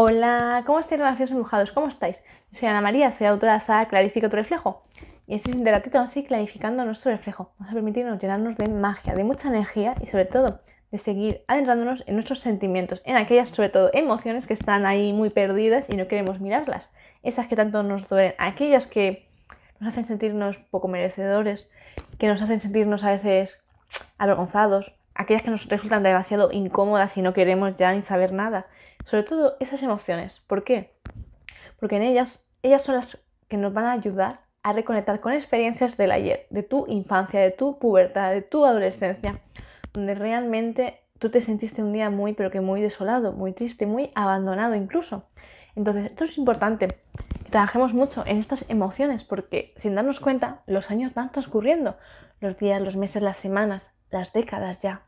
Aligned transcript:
Hola, 0.00 0.62
¿cómo 0.64 0.78
estáis 0.78 1.00
relacionados 1.00 1.32
embrujados? 1.32 1.72
¿Cómo 1.72 1.88
estáis? 1.88 2.22
Yo 2.52 2.60
soy 2.60 2.68
Ana 2.68 2.80
María, 2.80 3.10
soy 3.10 3.26
autora 3.26 3.54
de 3.54 3.58
la 3.58 3.64
saga 3.64 3.88
Clarifica 3.88 4.28
tu 4.28 4.36
reflejo. 4.36 4.84
Y 5.26 5.34
este 5.34 5.50
es 5.50 5.56
un 5.56 5.66
ratito 5.66 5.98
así 5.98 6.22
clarificando 6.22 6.84
nuestro 6.84 7.10
reflejo. 7.10 7.50
Vamos 7.58 7.72
a 7.72 7.74
permitirnos 7.74 8.22
llenarnos 8.22 8.56
de 8.58 8.68
magia, 8.68 9.14
de 9.14 9.24
mucha 9.24 9.48
energía 9.48 9.96
y 10.00 10.06
sobre 10.06 10.26
todo 10.26 10.60
de 10.92 10.98
seguir 10.98 11.42
adentrándonos 11.48 12.04
en 12.06 12.14
nuestros 12.14 12.38
sentimientos, 12.38 13.02
en 13.06 13.16
aquellas 13.16 13.48
sobre 13.48 13.70
todo 13.70 13.90
emociones 13.92 14.46
que 14.46 14.54
están 14.54 14.86
ahí 14.86 15.12
muy 15.12 15.30
perdidas 15.30 15.86
y 15.88 15.96
no 15.96 16.06
queremos 16.06 16.38
mirarlas. 16.38 16.88
Esas 17.24 17.48
que 17.48 17.56
tanto 17.56 17.82
nos 17.82 18.08
duelen, 18.08 18.34
aquellas 18.38 18.86
que 18.86 19.26
nos 19.80 19.90
hacen 19.90 20.06
sentirnos 20.06 20.58
poco 20.70 20.86
merecedores, 20.86 21.68
que 22.20 22.28
nos 22.28 22.40
hacen 22.40 22.60
sentirnos 22.60 23.02
a 23.02 23.10
veces 23.10 23.64
avergonzados, 24.16 24.94
aquellas 25.16 25.42
que 25.42 25.50
nos 25.50 25.66
resultan 25.66 26.04
demasiado 26.04 26.52
incómodas 26.52 27.16
y 27.16 27.22
no 27.22 27.34
queremos 27.34 27.76
ya 27.76 27.92
ni 27.92 28.02
saber 28.02 28.32
nada 28.32 28.66
sobre 29.08 29.22
todo 29.22 29.56
esas 29.58 29.82
emociones. 29.82 30.40
¿Por 30.46 30.64
qué? 30.64 30.92
Porque 31.80 31.96
en 31.96 32.02
ellas, 32.02 32.46
ellas 32.62 32.82
son 32.82 32.96
las 32.96 33.16
que 33.48 33.56
nos 33.56 33.72
van 33.72 33.86
a 33.86 33.92
ayudar 33.92 34.40
a 34.62 34.74
reconectar 34.74 35.20
con 35.20 35.32
experiencias 35.32 35.96
del 35.96 36.12
ayer, 36.12 36.46
de 36.50 36.62
tu 36.62 36.86
infancia, 36.88 37.40
de 37.40 37.50
tu 37.50 37.78
pubertad, 37.78 38.32
de 38.32 38.42
tu 38.42 38.66
adolescencia, 38.66 39.40
donde 39.94 40.14
realmente 40.14 41.00
tú 41.18 41.30
te 41.30 41.40
sentiste 41.40 41.82
un 41.82 41.94
día 41.94 42.10
muy, 42.10 42.34
pero 42.34 42.50
que 42.50 42.60
muy 42.60 42.82
desolado, 42.82 43.32
muy 43.32 43.54
triste, 43.54 43.86
muy 43.86 44.10
abandonado 44.14 44.74
incluso. 44.74 45.24
Entonces, 45.74 46.10
esto 46.10 46.24
es 46.24 46.36
importante, 46.36 46.88
que 46.88 47.50
trabajemos 47.50 47.94
mucho 47.94 48.24
en 48.26 48.36
estas 48.36 48.68
emociones, 48.68 49.24
porque 49.24 49.72
sin 49.76 49.94
darnos 49.94 50.20
cuenta, 50.20 50.60
los 50.66 50.90
años 50.90 51.14
van 51.14 51.32
transcurriendo, 51.32 51.96
los 52.40 52.58
días, 52.58 52.82
los 52.82 52.96
meses, 52.96 53.22
las 53.22 53.38
semanas, 53.38 53.90
las 54.10 54.34
décadas 54.34 54.82
ya 54.82 55.07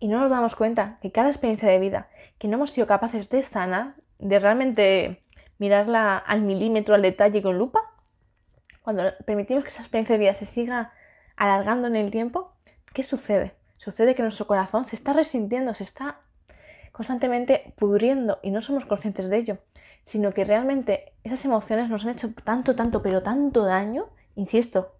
y 0.00 0.08
no 0.08 0.20
nos 0.20 0.30
damos 0.30 0.54
cuenta 0.54 0.98
que 1.02 1.12
cada 1.12 1.30
experiencia 1.30 1.68
de 1.68 1.78
vida 1.78 2.08
que 2.38 2.48
no 2.48 2.56
hemos 2.56 2.70
sido 2.70 2.86
capaces 2.86 3.28
de 3.30 3.42
sanar, 3.42 3.94
de 4.18 4.38
realmente 4.38 5.22
mirarla 5.58 6.16
al 6.16 6.42
milímetro, 6.42 6.94
al 6.94 7.02
detalle 7.02 7.42
con 7.42 7.58
lupa, 7.58 7.80
cuando 8.82 9.02
permitimos 9.26 9.64
que 9.64 9.70
esa 9.70 9.82
experiencia 9.82 10.14
de 10.14 10.20
vida 10.20 10.34
se 10.34 10.46
siga 10.46 10.92
alargando 11.36 11.88
en 11.88 11.96
el 11.96 12.10
tiempo, 12.10 12.52
¿qué 12.94 13.02
sucede? 13.02 13.54
Sucede 13.76 14.14
que 14.14 14.22
nuestro 14.22 14.46
corazón 14.46 14.86
se 14.86 14.96
está 14.96 15.12
resintiendo, 15.12 15.74
se 15.74 15.84
está 15.84 16.20
constantemente 16.92 17.74
pudriendo 17.76 18.38
y 18.42 18.50
no 18.50 18.62
somos 18.62 18.86
conscientes 18.86 19.28
de 19.28 19.36
ello, 19.36 19.58
sino 20.06 20.32
que 20.32 20.44
realmente 20.44 21.12
esas 21.22 21.44
emociones 21.44 21.88
nos 21.90 22.04
han 22.04 22.10
hecho 22.10 22.32
tanto, 22.44 22.74
tanto, 22.74 23.02
pero 23.02 23.22
tanto 23.22 23.64
daño, 23.64 24.06
insisto. 24.34 24.94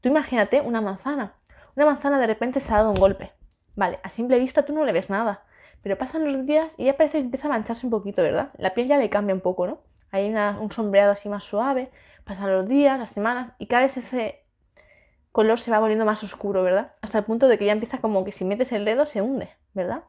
Tú 0.00 0.10
imagínate 0.10 0.60
una 0.60 0.80
manzana. 0.80 1.34
Una 1.76 1.86
manzana 1.86 2.20
de 2.20 2.26
repente 2.26 2.60
se 2.60 2.72
ha 2.72 2.76
dado 2.76 2.90
un 2.90 3.00
golpe. 3.00 3.32
Vale, 3.76 3.98
a 4.02 4.10
simple 4.10 4.38
vista 4.38 4.64
tú 4.64 4.72
no 4.72 4.84
le 4.84 4.92
ves 4.92 5.10
nada, 5.10 5.42
pero 5.82 5.98
pasan 5.98 6.32
los 6.32 6.46
días 6.46 6.72
y 6.76 6.84
ya 6.84 6.96
parece 6.96 7.18
que 7.18 7.24
empieza 7.24 7.48
a 7.48 7.50
mancharse 7.50 7.86
un 7.86 7.90
poquito, 7.90 8.22
¿verdad? 8.22 8.50
La 8.56 8.74
piel 8.74 8.88
ya 8.88 8.98
le 8.98 9.10
cambia 9.10 9.34
un 9.34 9.40
poco, 9.40 9.66
¿no? 9.66 9.78
Hay 10.10 10.32
un 10.32 10.70
sombreado 10.70 11.12
así 11.12 11.28
más 11.28 11.44
suave, 11.44 11.90
pasan 12.24 12.52
los 12.52 12.68
días, 12.68 12.98
las 12.98 13.10
semanas 13.10 13.52
y 13.58 13.66
cada 13.66 13.82
vez 13.82 13.96
ese 13.96 14.44
color 15.32 15.58
se 15.58 15.72
va 15.72 15.80
volviendo 15.80 16.04
más 16.04 16.22
oscuro, 16.22 16.62
¿verdad? 16.62 16.92
Hasta 17.02 17.18
el 17.18 17.24
punto 17.24 17.48
de 17.48 17.58
que 17.58 17.64
ya 17.64 17.72
empieza 17.72 17.98
como 17.98 18.24
que 18.24 18.30
si 18.30 18.44
metes 18.44 18.70
el 18.70 18.84
dedo 18.84 19.06
se 19.06 19.20
hunde, 19.20 19.50
¿verdad? 19.72 20.04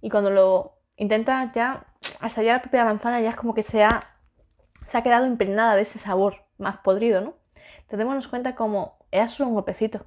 Y 0.00 0.08
cuando 0.08 0.30
lo 0.30 0.78
intentas 0.96 1.52
ya, 1.54 1.84
hasta 2.20 2.42
ya 2.42 2.54
la 2.54 2.62
propia 2.62 2.84
manzana 2.84 3.20
ya 3.20 3.30
es 3.30 3.36
como 3.36 3.54
que 3.54 3.62
se 3.62 3.84
ha, 3.84 4.16
se 4.90 4.96
ha 4.96 5.02
quedado 5.02 5.26
impregnada 5.26 5.76
de 5.76 5.82
ese 5.82 5.98
sabor 5.98 6.36
más 6.56 6.78
podrido, 6.78 7.20
¿no? 7.20 7.34
Entonces 7.76 7.98
démonos 7.98 8.28
cuenta 8.28 8.54
como 8.54 8.96
era 9.10 9.28
solo 9.28 9.50
un 9.50 9.54
golpecito, 9.54 10.06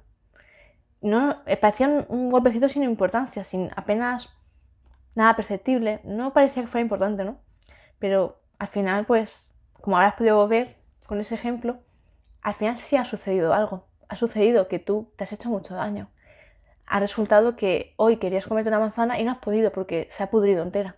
no 1.00 1.36
eh, 1.46 1.56
parecía 1.56 2.06
un 2.08 2.30
golpecito 2.30 2.68
sin 2.68 2.82
importancia, 2.82 3.44
sin 3.44 3.70
apenas 3.76 4.34
nada 5.14 5.36
perceptible. 5.36 6.00
No 6.04 6.32
parecía 6.32 6.62
que 6.62 6.68
fuera 6.68 6.82
importante, 6.82 7.24
¿no? 7.24 7.38
Pero 7.98 8.38
al 8.58 8.68
final, 8.68 9.06
pues, 9.06 9.52
como 9.80 9.96
habrás 9.96 10.14
podido 10.14 10.46
ver 10.48 10.76
con 11.06 11.20
ese 11.20 11.34
ejemplo, 11.34 11.78
al 12.42 12.54
final 12.54 12.78
sí 12.78 12.96
ha 12.96 13.04
sucedido 13.04 13.52
algo. 13.52 13.84
Ha 14.08 14.16
sucedido 14.16 14.68
que 14.68 14.78
tú 14.78 15.10
te 15.16 15.24
has 15.24 15.32
hecho 15.32 15.48
mucho 15.48 15.74
daño. 15.74 16.08
Ha 16.86 17.00
resultado 17.00 17.56
que 17.56 17.94
hoy 17.96 18.18
querías 18.18 18.46
comerte 18.46 18.68
una 18.68 18.78
manzana 18.78 19.18
y 19.18 19.24
no 19.24 19.32
has 19.32 19.38
podido 19.38 19.72
porque 19.72 20.08
se 20.16 20.22
ha 20.22 20.30
pudrido 20.30 20.62
entera. 20.62 20.96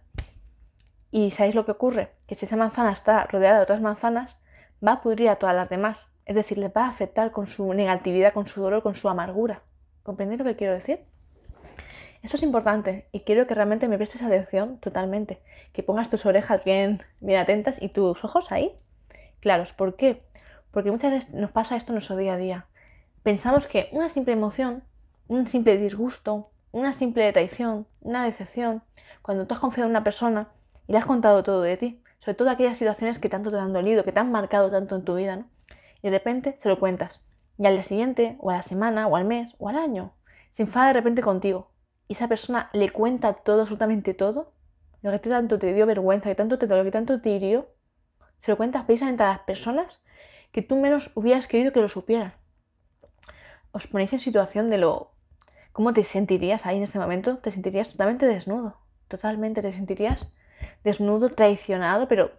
Y 1.11 1.31
¿sabéis 1.31 1.55
lo 1.55 1.65
que 1.65 1.73
ocurre? 1.73 2.11
Que 2.27 2.35
si 2.35 2.45
esa 2.45 2.57
manzana 2.57 2.93
está 2.93 3.25
rodeada 3.25 3.57
de 3.57 3.63
otras 3.63 3.81
manzanas, 3.81 4.39
va 4.87 4.93
a 4.93 5.01
pudrir 5.01 5.31
a 5.31 5.37
todas 5.37 5.57
las 5.57 5.71
demás. 5.71 5.99
Es 6.27 6.35
decir, 6.35 6.59
les 6.59 6.71
va 6.71 6.85
a 6.85 6.91
afectar 6.91 7.31
con 7.31 7.47
su 7.47 7.73
negatividad, 7.73 8.35
con 8.35 8.47
su 8.47 8.61
dolor, 8.61 8.83
con 8.83 8.95
su 8.95 9.09
amargura. 9.09 9.63
¿Comprendéis 10.09 10.39
lo 10.39 10.47
que 10.47 10.57
quiero 10.57 10.73
decir? 10.73 11.01
Esto 12.23 12.39
es 12.39 12.43
importante 12.43 13.07
y 13.13 13.21
quiero 13.21 13.47
que 13.47 13.55
realmente 13.55 13.89
me 13.89 13.99
prestes 13.99 14.23
atención 14.23 14.79
totalmente, 14.79 15.39
que 15.75 15.83
pongas 15.83 16.09
tus 16.09 16.25
orejas 16.25 16.65
bien, 16.65 17.03
bien 17.21 17.39
atentas 17.39 17.77
y 17.79 17.91
tus 17.91 18.25
ojos 18.25 18.51
ahí 18.51 18.73
claros. 19.41 19.75
¿Por 19.75 19.97
qué? 19.97 20.23
Porque 20.71 20.91
muchas 20.91 21.13
veces 21.13 21.35
nos 21.35 21.51
pasa 21.51 21.77
esto 21.77 21.93
en 21.93 21.97
nuestro 21.97 22.17
día 22.17 22.33
a 22.33 22.37
día. 22.39 22.65
Pensamos 23.23 23.67
que 23.67 23.91
una 23.93 24.09
simple 24.09 24.33
emoción, 24.33 24.83
un 25.27 25.47
simple 25.47 25.77
disgusto, 25.77 26.49
una 26.73 26.95
simple 26.95 27.31
traición, 27.35 27.87
una 28.01 28.25
decepción, 28.25 28.81
cuando 29.21 29.47
tú 29.47 29.53
has 29.53 29.61
confiado 29.61 29.89
en 29.89 29.91
una 29.91 30.05
persona 30.05 30.49
y 30.87 30.93
le 30.93 30.99
has 31.01 31.05
contado 31.05 31.43
todo 31.43 31.61
de 31.61 31.77
ti, 31.77 32.03
sobre 32.21 32.35
todo 32.35 32.49
aquellas 32.49 32.79
situaciones 32.79 33.19
que 33.19 33.29
tanto 33.29 33.51
te 33.51 33.59
han 33.59 33.75
dolido, 33.75 34.05
que 34.05 34.13
te 34.13 34.21
han 34.21 34.33
marcado 34.33 34.71
tanto 34.71 34.97
en 34.97 35.05
tu 35.05 35.17
vida, 35.17 35.37
¿no? 35.37 35.45
Y 36.01 36.09
de 36.09 36.13
repente 36.17 36.57
se 36.61 36.71
lo 36.71 36.79
cuentas 36.79 37.28
y 37.59 37.67
al 37.67 37.75
día 37.75 37.83
siguiente, 37.83 38.37
o 38.39 38.51
a 38.51 38.57
la 38.57 38.63
semana, 38.63 39.07
o 39.07 39.17
al 39.17 39.25
mes, 39.25 39.53
o 39.59 39.69
al 39.69 39.77
año, 39.77 40.13
se 40.53 40.63
enfada 40.63 40.89
de 40.89 40.93
repente 40.95 41.23
contigo 41.23 41.71
y 42.09 42.15
esa 42.15 42.27
persona 42.27 42.71
le 42.73 42.91
cuenta 42.91 43.35
todo, 43.35 43.61
absolutamente 43.61 44.15
todo, 44.15 44.53
lo 45.03 45.13
que 45.13 45.19
tanto 45.19 45.59
te 45.59 45.73
dio 45.75 45.87
vergüenza, 45.87 46.29
que 46.31 46.35
tanto 46.35 46.59
te 46.59 46.67
lo 46.67 46.83
que 46.83 46.91
tanto 46.91 47.21
te 47.21 47.31
hirió, 47.31 47.69
se 48.41 48.51
lo 48.51 48.57
cuentas 48.57 48.85
precisamente 48.85 49.23
a 49.23 49.29
las 49.29 49.41
personas 49.41 50.01
que 50.51 50.63
tú 50.63 50.77
menos 50.77 51.11
hubieras 51.15 51.47
querido 51.47 51.73
que 51.73 51.81
lo 51.81 51.89
supieran. 51.89 52.33
Os 53.73 53.87
ponéis 53.87 54.13
en 54.15 54.19
situación 54.19 54.71
de 54.71 54.79
lo... 54.79 55.13
¿Cómo 55.73 55.93
te 55.93 56.03
sentirías 56.03 56.65
ahí 56.67 56.79
en 56.79 56.85
ese 56.85 56.99
momento? 56.99 57.39
Te 57.39 57.53
sentirías 57.53 57.93
totalmente 57.93 58.27
desnudo, 58.27 58.77
totalmente, 59.07 59.63
te 59.63 59.71
sentirías 59.73 60.35
desnudo, 60.83 61.31
traicionado, 61.31 62.09
pero 62.09 62.33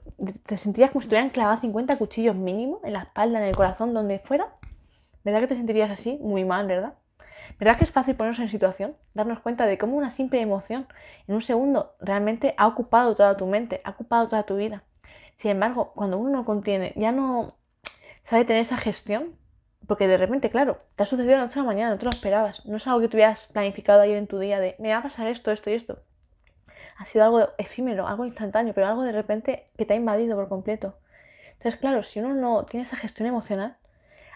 te 0.45 0.57
sentirías 0.57 0.91
como 0.91 1.01
si 1.01 1.07
te 1.07 1.15
hubieran 1.15 1.29
clavado 1.29 1.61
50 1.61 1.97
cuchillos 1.97 2.35
mínimo 2.35 2.81
en 2.83 2.93
la 2.93 3.03
espalda, 3.03 3.39
en 3.39 3.45
el 3.45 3.55
corazón, 3.55 3.93
donde 3.93 4.19
fuera. 4.19 4.58
¿Verdad 5.29 5.41
que 5.41 5.53
te 5.53 5.55
sentirías 5.55 5.91
así? 5.91 6.17
Muy 6.21 6.43
mal, 6.43 6.65
¿verdad? 6.65 6.95
¿Verdad 7.59 7.77
que 7.77 7.83
es 7.83 7.91
fácil 7.91 8.15
ponernos 8.15 8.39
en 8.39 8.49
situación? 8.49 8.95
Darnos 9.13 9.39
cuenta 9.41 9.67
de 9.67 9.77
cómo 9.77 9.95
una 9.95 10.09
simple 10.09 10.41
emoción 10.41 10.87
en 11.27 11.35
un 11.35 11.43
segundo 11.43 11.93
realmente 11.99 12.55
ha 12.57 12.65
ocupado 12.65 13.15
toda 13.15 13.37
tu 13.37 13.45
mente, 13.45 13.79
ha 13.83 13.91
ocupado 13.91 14.27
toda 14.27 14.43
tu 14.43 14.55
vida. 14.55 14.83
Sin 15.37 15.51
embargo, 15.51 15.93
cuando 15.95 16.17
uno 16.17 16.31
no 16.31 16.45
contiene, 16.45 16.93
ya 16.95 17.11
no 17.11 17.55
sabe 18.23 18.43
tener 18.43 18.63
esa 18.63 18.77
gestión, 18.77 19.35
porque 19.87 20.07
de 20.07 20.17
repente, 20.17 20.49
claro, 20.49 20.77
te 20.95 21.03
ha 21.03 21.05
sucedido 21.05 21.37
la 21.37 21.43
noche 21.43 21.59
a 21.59 21.63
la 21.63 21.67
mañana, 21.67 21.91
no 21.91 21.99
te 21.99 22.05
lo 22.05 22.11
esperabas, 22.11 22.65
no 22.65 22.77
es 22.77 22.87
algo 22.87 23.01
que 23.01 23.07
tú 23.07 23.17
hubieras 23.17 23.47
planificado 23.53 24.01
ayer 24.01 24.17
en 24.17 24.27
tu 24.27 24.39
día 24.39 24.59
de 24.59 24.75
me 24.79 24.91
va 24.91 24.97
a 24.97 25.03
pasar 25.03 25.27
esto, 25.27 25.51
esto 25.51 25.69
y 25.69 25.73
esto. 25.73 25.99
Ha 26.97 27.05
sido 27.05 27.23
algo 27.23 27.49
efímero, 27.57 28.07
algo 28.07 28.25
instantáneo, 28.25 28.73
pero 28.73 28.87
algo 28.87 29.03
de 29.03 29.11
repente 29.11 29.67
que 29.77 29.85
te 29.85 29.93
ha 29.93 29.97
invadido 29.97 30.35
por 30.35 30.49
completo. 30.49 30.95
Entonces, 31.53 31.79
claro, 31.79 32.03
si 32.03 32.19
uno 32.19 32.33
no 32.33 32.65
tiene 32.65 32.85
esa 32.85 32.95
gestión 32.95 33.27
emocional, 33.27 33.77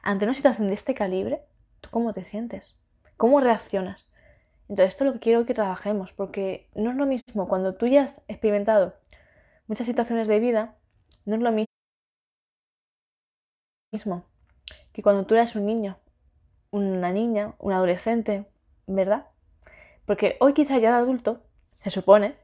ante 0.03 0.25
una 0.25 0.33
situación 0.33 0.67
de 0.67 0.75
este 0.75 0.93
calibre, 0.93 1.41
¿tú 1.81 1.89
cómo 1.89 2.13
te 2.13 2.23
sientes? 2.23 2.75
¿Cómo 3.17 3.39
reaccionas? 3.39 4.07
Entonces, 4.69 4.93
esto 4.93 5.03
es 5.03 5.07
lo 5.07 5.13
que 5.13 5.19
quiero 5.19 5.45
que 5.45 5.53
trabajemos, 5.53 6.11
porque 6.13 6.69
no 6.75 6.91
es 6.91 6.97
lo 6.97 7.05
mismo 7.05 7.47
cuando 7.47 7.75
tú 7.75 7.87
ya 7.87 8.03
has 8.03 8.21
experimentado 8.27 8.93
muchas 9.67 9.87
situaciones 9.87 10.27
de 10.27 10.39
vida, 10.39 10.75
no 11.25 11.35
es 11.35 11.41
lo 11.41 11.51
mismo 11.51 11.67
que 14.91 15.03
cuando 15.03 15.25
tú 15.25 15.35
eres 15.35 15.55
un 15.55 15.65
niño, 15.65 15.97
una 16.71 17.11
niña, 17.11 17.53
un 17.59 17.73
adolescente, 17.73 18.45
¿verdad? 18.87 19.27
Porque 20.05 20.35
hoy 20.39 20.53
quizás 20.53 20.81
ya 20.81 20.91
de 20.91 20.97
adulto, 20.97 21.41
se 21.81 21.91
supone 21.91 22.35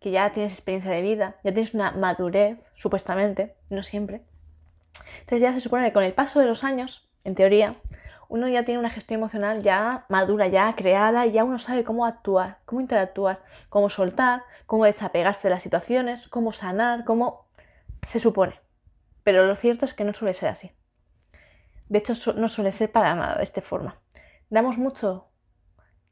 que 0.00 0.10
ya 0.10 0.32
tienes 0.32 0.52
experiencia 0.52 0.90
de 0.90 1.02
vida, 1.02 1.36
ya 1.42 1.52
tienes 1.52 1.72
una 1.74 1.92
madurez, 1.92 2.58
supuestamente, 2.76 3.54
no 3.70 3.82
siempre, 3.82 4.22
entonces 5.20 5.40
ya 5.40 5.52
se 5.52 5.60
supone 5.60 5.86
que 5.86 5.92
con 5.92 6.04
el 6.04 6.12
paso 6.12 6.40
de 6.40 6.46
los 6.46 6.64
años, 6.64 7.08
en 7.24 7.34
teoría, 7.34 7.74
uno 8.28 8.48
ya 8.48 8.64
tiene 8.64 8.80
una 8.80 8.90
gestión 8.90 9.20
emocional 9.20 9.62
ya 9.62 10.06
madura, 10.08 10.48
ya 10.48 10.72
creada, 10.74 11.26
y 11.26 11.32
ya 11.32 11.44
uno 11.44 11.58
sabe 11.58 11.84
cómo 11.84 12.06
actuar, 12.06 12.58
cómo 12.64 12.80
interactuar, 12.80 13.40
cómo 13.68 13.90
soltar, 13.90 14.42
cómo 14.66 14.84
desapegarse 14.84 15.48
de 15.48 15.54
las 15.54 15.62
situaciones, 15.62 16.28
cómo 16.28 16.52
sanar, 16.52 17.04
cómo 17.04 17.46
se 18.08 18.20
supone. 18.20 18.60
Pero 19.22 19.46
lo 19.46 19.56
cierto 19.56 19.84
es 19.86 19.94
que 19.94 20.04
no 20.04 20.12
suele 20.12 20.34
ser 20.34 20.48
así. 20.48 20.72
De 21.88 21.98
hecho, 21.98 22.32
no 22.34 22.48
suele 22.48 22.72
ser 22.72 22.90
para 22.90 23.14
nada 23.14 23.36
de 23.36 23.44
esta 23.44 23.60
forma. 23.60 23.98
Damos 24.50 24.78
mucho, 24.78 25.28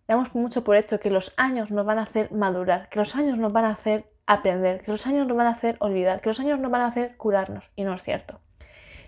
damos 0.06 0.35
mucho 0.35 0.64
por 0.64 0.76
hecho 0.76 1.00
que 1.00 1.11
los 1.11 1.32
años 1.37 1.70
nos 1.70 1.85
van 1.85 1.99
a 1.99 2.02
hacer 2.02 2.32
madurar, 2.32 2.88
que 2.88 2.99
los 2.99 3.14
años 3.14 3.38
nos 3.38 3.52
van 3.52 3.64
a 3.64 3.70
hacer 3.70 4.06
aprender, 4.26 4.82
que 4.82 4.90
los 4.90 5.06
años 5.06 5.26
nos 5.26 5.37
van 5.37 5.46
a 5.46 5.50
hacer 5.50 5.76
olvidar, 5.81 6.20
que 6.20 6.28
los 6.28 6.40
años 6.40 6.58
nos 6.61 6.70
van 6.70 6.82
a 6.82 6.87
hacer 6.87 7.17
curarnos. 7.17 7.64
Y 7.76 7.85
no 7.85 7.94
es 7.94 8.02
cierto. 8.02 8.40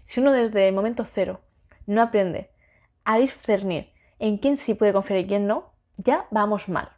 Si 0.05 0.21
uno 0.21 0.33
desde 0.33 0.69
el 0.69 0.75
momento 0.75 1.05
cero 1.05 1.41
no 1.87 2.03
aprende 2.03 2.51
a 3.05 3.19
discernir 3.19 3.93
en 4.19 4.39
quién 4.39 4.57
sí 4.57 4.75
puede 4.75 4.93
confiar 4.93 5.21
y 5.21 5.27
quién 5.27 5.47
no, 5.47 5.73
ya 5.97 6.27
vamos 6.31 6.69
mal. 6.69 6.91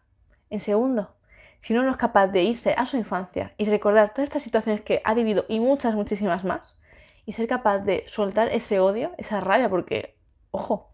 En 0.51 0.61
segundo, 0.61 1.17
si 1.61 1.73
uno 1.73 1.83
no 1.83 1.91
es 1.91 1.97
capaz 1.97 2.29
de 2.29 2.43
irse 2.43 2.75
a 2.77 2.87
su 2.87 2.97
infancia 2.97 3.55
y 3.59 3.65
recordar 3.67 4.11
todas 4.11 4.29
estas 4.29 4.43
situaciones 4.43 4.83
que 4.83 5.03
ha 5.05 5.15
vivido 5.15 5.45
y 5.49 5.59
muchas, 5.59 5.95
muchísimas 5.95 6.45
más, 6.45 6.77
y 7.25 7.33
ser 7.33 7.49
capaz 7.49 7.81
de 7.81 8.05
soltar 8.07 8.49
ese 8.53 8.79
odio, 8.79 9.13
esa 9.19 9.41
rabia, 9.41 9.69
porque, 9.69 10.17
ojo, 10.53 10.93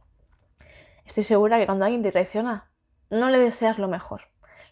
estoy 1.05 1.25
segura 1.25 1.59
que 1.59 1.67
cuando 1.67 1.85
alguien 1.85 2.03
te 2.03 2.11
traiciona, 2.11 2.71
no 3.11 3.29
le 3.29 3.39
deseas 3.39 3.79
lo 3.79 3.87
mejor. 3.87 4.23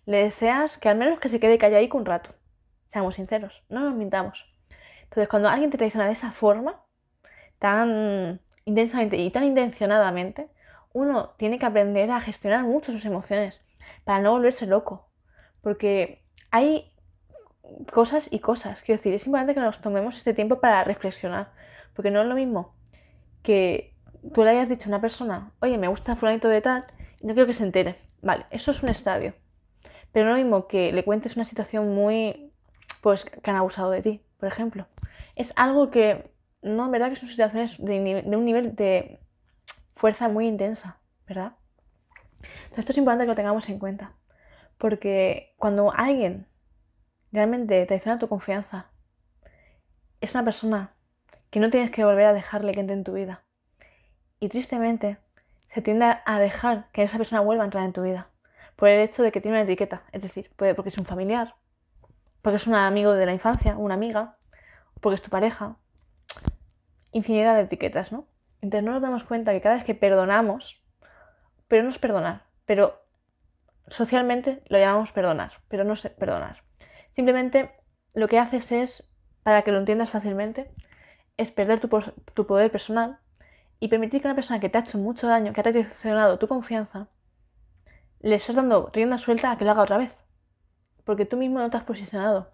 Le 0.07 0.25
deseas 0.25 0.79
que 0.79 0.89
al 0.89 0.97
menos 0.97 1.21
que 1.21 1.29
se 1.29 1.39
quede 1.39 1.59
calladico 1.59 1.99
un 1.99 2.07
rato. 2.07 2.31
Seamos 2.91 3.17
sinceros, 3.17 3.63
no 3.69 3.81
nos 3.81 3.95
mintamos. 3.95 4.47
Entonces, 5.03 5.29
cuando 5.29 5.51
alguien 5.51 5.71
te 5.71 5.77
traiciona 5.77 6.07
de 6.07 6.13
esa 6.13 6.33
forma, 6.33 6.83
tan 7.61 8.41
intensamente 8.65 9.17
y 9.17 9.31
tan 9.31 9.45
intencionadamente, 9.45 10.49
uno 10.93 11.31
tiene 11.37 11.61
que 11.61 11.67
aprender 11.67 12.11
a 12.11 12.21
gestionar 12.21 12.65
mucho 12.65 12.91
sus 12.91 13.05
emociones 13.05 13.65
para 14.05 14.21
no 14.21 14.33
volverse 14.33 14.67
loco. 14.67 15.09
Porque 15.63 16.25
hay 16.51 16.93
cosas 17.93 18.27
y 18.31 18.41
cosas. 18.41 18.83
Quiero 18.83 18.99
decir, 18.99 19.15
es 19.15 19.27
importante 19.27 19.55
que 19.55 19.61
nos 19.61 19.81
tomemos 19.81 20.17
este 20.17 20.35
tiempo 20.35 20.59
para 20.59 20.83
reflexionar. 20.83 21.53
Porque 21.95 22.11
no 22.11 22.23
es 22.23 22.27
lo 22.27 22.35
mismo 22.35 22.75
que 23.43 23.95
tú 24.35 24.43
le 24.43 24.51
hayas 24.51 24.69
dicho 24.69 24.85
a 24.87 24.89
una 24.89 25.01
persona, 25.01 25.53
oye, 25.61 25.79
me 25.79 25.89
gusta 25.89 26.17
fulanito 26.17 26.49
de 26.49 26.61
tal, 26.61 26.85
y 27.21 27.27
no 27.27 27.35
quiero 27.35 27.47
que 27.47 27.55
se 27.55 27.65
entere. 27.65 27.97
Vale, 28.23 28.47
eso 28.51 28.71
es 28.71 28.83
un 28.83 28.89
estadio. 28.89 29.35
Pero 30.13 30.27
no 30.27 30.35
es 30.35 30.41
lo 30.41 30.45
mismo 30.45 30.67
que 30.67 30.93
le 30.93 31.05
cuentes 31.05 31.37
una 31.37 31.45
situación 31.45 31.95
muy, 31.95 32.53
pues, 33.01 33.25
que 33.25 33.51
han 33.51 33.57
abusado 33.57 33.91
de 33.91 34.03
ti, 34.03 34.23
por 34.39 34.49
ejemplo. 34.49 34.87
Es 35.37 35.53
algo 35.57 35.91
que, 35.91 36.31
no, 36.63 36.87
en 36.87 36.91
verdad 36.91 37.11
que 37.11 37.17
son 37.17 37.29
situaciones 37.29 37.79
de, 37.79 38.23
de 38.25 38.37
un 38.37 38.45
nivel 38.45 38.75
de 38.77 39.21
fuerza 39.97 40.29
muy 40.29 40.47
intensa, 40.47 41.01
¿verdad? 41.27 41.55
Entonces 42.41 42.79
esto 42.79 42.93
es 42.93 42.99
importante 42.99 43.25
que 43.25 43.29
lo 43.29 43.37
tengamos 43.37 43.69
en 43.69 43.79
cuenta. 43.79 44.15
Porque 44.79 45.55
cuando 45.59 45.93
alguien 45.93 46.47
realmente 47.33 47.85
traiciona 47.87 48.19
tu 48.19 48.29
confianza, 48.29 48.91
es 50.21 50.35
una 50.35 50.45
persona 50.45 50.95
que 51.51 51.61
no 51.61 51.71
tienes 51.71 51.91
que 51.91 52.05
volver 52.05 52.27
a 52.27 52.33
dejarle 52.33 52.73
que 52.73 52.81
entre 52.81 52.95
en 52.95 53.05
tu 53.05 53.13
vida. 53.13 53.43
Y 54.39 54.49
tristemente, 54.49 55.19
se 55.69 55.83
tiende 55.83 56.17
a 56.25 56.39
dejar 56.39 56.91
que 56.93 57.03
esa 57.03 57.19
persona 57.19 57.41
vuelva 57.41 57.63
a 57.63 57.67
entrar 57.67 57.85
en 57.85 57.93
tu 57.93 58.03
vida. 58.03 58.29
Por 58.77 58.89
el 58.89 59.01
hecho 59.01 59.23
de 59.23 59.33
que 59.33 59.41
tiene 59.41 59.59
una 59.59 59.65
etiqueta. 59.65 60.03
Es 60.13 60.23
decir, 60.23 60.51
puede 60.57 60.75
porque 60.75 60.89
es 60.89 60.99
un 60.99 61.05
familiar, 61.05 61.55
porque 62.43 62.57
es 62.57 62.67
un 62.67 62.75
amigo 62.75 63.13
de 63.13 63.27
la 63.27 63.33
infancia, 63.33 63.77
una 63.77 63.95
amiga, 63.95 64.37
porque 65.01 65.17
es 65.17 65.23
tu 65.23 65.31
pareja. 65.31 65.77
Infinidad 67.13 67.57
de 67.57 67.63
etiquetas, 67.63 68.13
¿no? 68.13 68.27
Entonces 68.63 68.85
no 68.85 68.93
nos 68.93 69.03
damos 69.03 69.25
cuenta 69.25 69.53
que 69.53 69.61
cada 69.61 69.77
vez 69.77 69.85
que 69.85 69.95
perdonamos, 69.95 70.83
pero 71.69 71.83
no 71.83 71.91
es 71.91 71.99
perdonar, 71.99 72.43
pero 72.67 73.01
socialmente 73.89 74.63
lo 74.69 74.79
llamamos 74.79 75.13
perdonar, 75.13 75.53
pero 75.69 75.85
no 75.85 75.95
es 75.95 76.03
perdonar. 76.03 76.63
Simplemente 77.15 77.73
lo 78.15 78.29
que 78.29 78.39
haces 78.39 78.71
es, 78.73 79.11
para 79.43 79.63
que 79.63 79.73
lo 79.73 79.79
entiendas 79.79 80.11
fácilmente, 80.11 80.71
es 81.37 81.51
perder 81.51 81.81
tu, 81.81 81.89
tu 82.35 82.47
poder 82.47 82.71
personal 82.71 83.19
y 83.81 83.89
permitir 83.89 84.21
que 84.21 84.29
una 84.29 84.35
persona 84.35 84.61
que 84.61 84.69
te 84.69 84.79
ha 84.79 84.83
hecho 84.83 84.99
mucho 84.99 85.27
daño, 85.27 85.53
que 85.53 85.61
ha 85.61 85.65
traicionado 85.65 86.39
tu 86.39 86.47
confianza, 86.47 87.09
le 88.21 88.35
estás 88.35 88.57
dando 88.57 88.91
rienda 88.93 89.19
suelta 89.19 89.51
a 89.51 89.59
que 89.59 89.65
lo 89.65 89.71
haga 89.71 89.83
otra 89.83 89.99
vez. 89.99 90.13
Porque 91.05 91.25
tú 91.25 91.37
mismo 91.37 91.59
no 91.59 91.71
te 91.71 91.79
has 91.79 91.85
posicionado. 91.85 92.51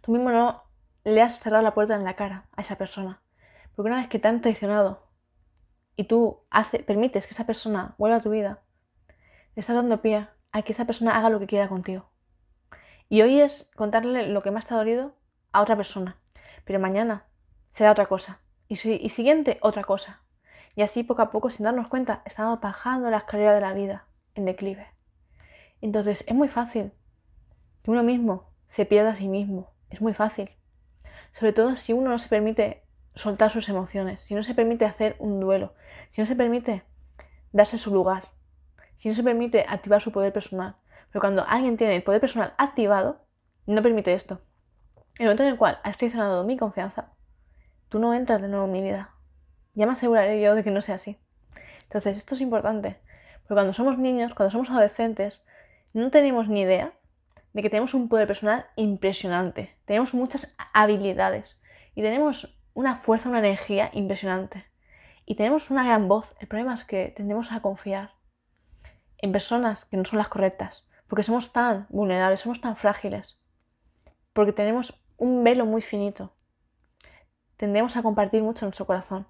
Tú 0.00 0.12
mismo 0.12 0.30
no 0.30 0.62
le 1.04 1.22
has 1.22 1.38
cerrado 1.40 1.62
la 1.62 1.74
puerta 1.74 1.94
en 1.94 2.04
la 2.04 2.16
cara 2.16 2.46
a 2.56 2.62
esa 2.62 2.76
persona. 2.76 3.21
Porque 3.74 3.88
una 3.88 3.98
vez 3.98 4.08
que 4.08 4.18
te 4.18 4.28
han 4.28 4.40
traicionado 4.40 5.06
y 5.96 6.04
tú 6.04 6.40
hace, 6.50 6.80
permites 6.80 7.26
que 7.26 7.34
esa 7.34 7.46
persona 7.46 7.94
vuelva 7.98 8.18
a 8.18 8.22
tu 8.22 8.30
vida, 8.30 8.60
le 9.54 9.60
estás 9.60 9.76
dando 9.76 10.02
pie 10.02 10.28
a 10.52 10.62
que 10.62 10.72
esa 10.72 10.84
persona 10.84 11.16
haga 11.16 11.30
lo 11.30 11.38
que 11.38 11.46
quiera 11.46 11.68
contigo. 11.68 12.10
Y 13.08 13.22
hoy 13.22 13.40
es 13.40 13.70
contarle 13.76 14.28
lo 14.28 14.42
que 14.42 14.50
más 14.50 14.66
te 14.66 14.74
ha 14.74 14.78
dolido 14.78 15.14
a 15.52 15.60
otra 15.60 15.76
persona, 15.76 16.16
pero 16.64 16.78
mañana 16.78 17.26
será 17.70 17.92
otra 17.92 18.06
cosa. 18.06 18.40
Y, 18.68 18.74
y 18.74 19.08
siguiente, 19.10 19.58
otra 19.60 19.84
cosa. 19.84 20.22
Y 20.74 20.82
así 20.82 21.02
poco 21.02 21.22
a 21.22 21.30
poco, 21.30 21.50
sin 21.50 21.64
darnos 21.64 21.88
cuenta, 21.88 22.22
estamos 22.24 22.60
bajando 22.60 23.10
la 23.10 23.18
escalera 23.18 23.54
de 23.54 23.60
la 23.60 23.74
vida 23.74 24.06
en 24.34 24.46
declive. 24.46 24.86
Entonces 25.82 26.24
es 26.26 26.34
muy 26.34 26.48
fácil 26.48 26.92
que 27.82 27.90
uno 27.90 28.02
mismo 28.02 28.50
se 28.68 28.86
pierda 28.86 29.10
a 29.10 29.16
sí 29.16 29.28
mismo. 29.28 29.74
Es 29.90 30.00
muy 30.00 30.14
fácil. 30.14 30.50
Sobre 31.32 31.52
todo 31.52 31.76
si 31.76 31.92
uno 31.92 32.10
no 32.10 32.18
se 32.18 32.28
permite 32.28 32.81
soltar 33.14 33.50
sus 33.50 33.68
emociones, 33.68 34.22
si 34.22 34.34
no 34.34 34.42
se 34.42 34.54
permite 34.54 34.84
hacer 34.84 35.16
un 35.18 35.40
duelo, 35.40 35.74
si 36.10 36.20
no 36.20 36.26
se 36.26 36.36
permite 36.36 36.82
darse 37.52 37.78
su 37.78 37.92
lugar, 37.92 38.28
si 38.96 39.08
no 39.08 39.14
se 39.14 39.22
permite 39.22 39.64
activar 39.68 40.00
su 40.00 40.12
poder 40.12 40.32
personal. 40.32 40.76
Pero 41.10 41.20
cuando 41.20 41.44
alguien 41.46 41.76
tiene 41.76 41.96
el 41.96 42.02
poder 42.02 42.20
personal 42.20 42.54
activado, 42.56 43.20
no 43.66 43.82
permite 43.82 44.14
esto. 44.14 44.40
En 45.18 45.24
el 45.24 45.26
momento 45.26 45.42
en 45.42 45.50
el 45.50 45.58
cual 45.58 45.78
has 45.82 45.98
traicionado 45.98 46.44
mi 46.44 46.56
confianza, 46.56 47.12
tú 47.88 47.98
no 47.98 48.14
entras 48.14 48.40
de 48.40 48.48
nuevo 48.48 48.64
en 48.64 48.72
mi 48.72 48.82
vida. 48.82 49.10
Ya 49.74 49.86
me 49.86 49.92
aseguraré 49.92 50.40
yo 50.40 50.54
de 50.54 50.64
que 50.64 50.70
no 50.70 50.80
sea 50.80 50.94
así. 50.94 51.18
Entonces, 51.84 52.16
esto 52.16 52.34
es 52.34 52.40
importante. 52.40 52.98
Porque 53.42 53.54
cuando 53.54 53.74
somos 53.74 53.98
niños, 53.98 54.34
cuando 54.34 54.50
somos 54.50 54.70
adolescentes, 54.70 55.42
no 55.92 56.10
tenemos 56.10 56.48
ni 56.48 56.62
idea 56.62 56.92
de 57.52 57.62
que 57.62 57.68
tenemos 57.68 57.92
un 57.92 58.08
poder 58.08 58.26
personal 58.26 58.66
impresionante. 58.76 59.74
Tenemos 59.84 60.14
muchas 60.14 60.54
habilidades 60.72 61.60
y 61.94 62.02
tenemos 62.02 62.58
una 62.74 62.96
fuerza, 62.96 63.28
una 63.28 63.38
energía 63.38 63.90
impresionante. 63.92 64.64
Y 65.24 65.36
tenemos 65.36 65.70
una 65.70 65.84
gran 65.84 66.08
voz. 66.08 66.26
El 66.40 66.48
problema 66.48 66.74
es 66.74 66.84
que 66.84 67.12
tendemos 67.16 67.52
a 67.52 67.60
confiar 67.60 68.12
en 69.18 69.32
personas 69.32 69.84
que 69.86 69.96
no 69.96 70.04
son 70.04 70.18
las 70.18 70.28
correctas, 70.28 70.84
porque 71.06 71.22
somos 71.22 71.52
tan 71.52 71.86
vulnerables, 71.90 72.40
somos 72.40 72.60
tan 72.60 72.76
frágiles, 72.76 73.38
porque 74.32 74.52
tenemos 74.52 75.02
un 75.16 75.44
velo 75.44 75.64
muy 75.64 75.82
finito. 75.82 76.34
Tendemos 77.56 77.96
a 77.96 78.02
compartir 78.02 78.42
mucho 78.42 78.66
nuestro 78.66 78.86
corazón. 78.86 79.26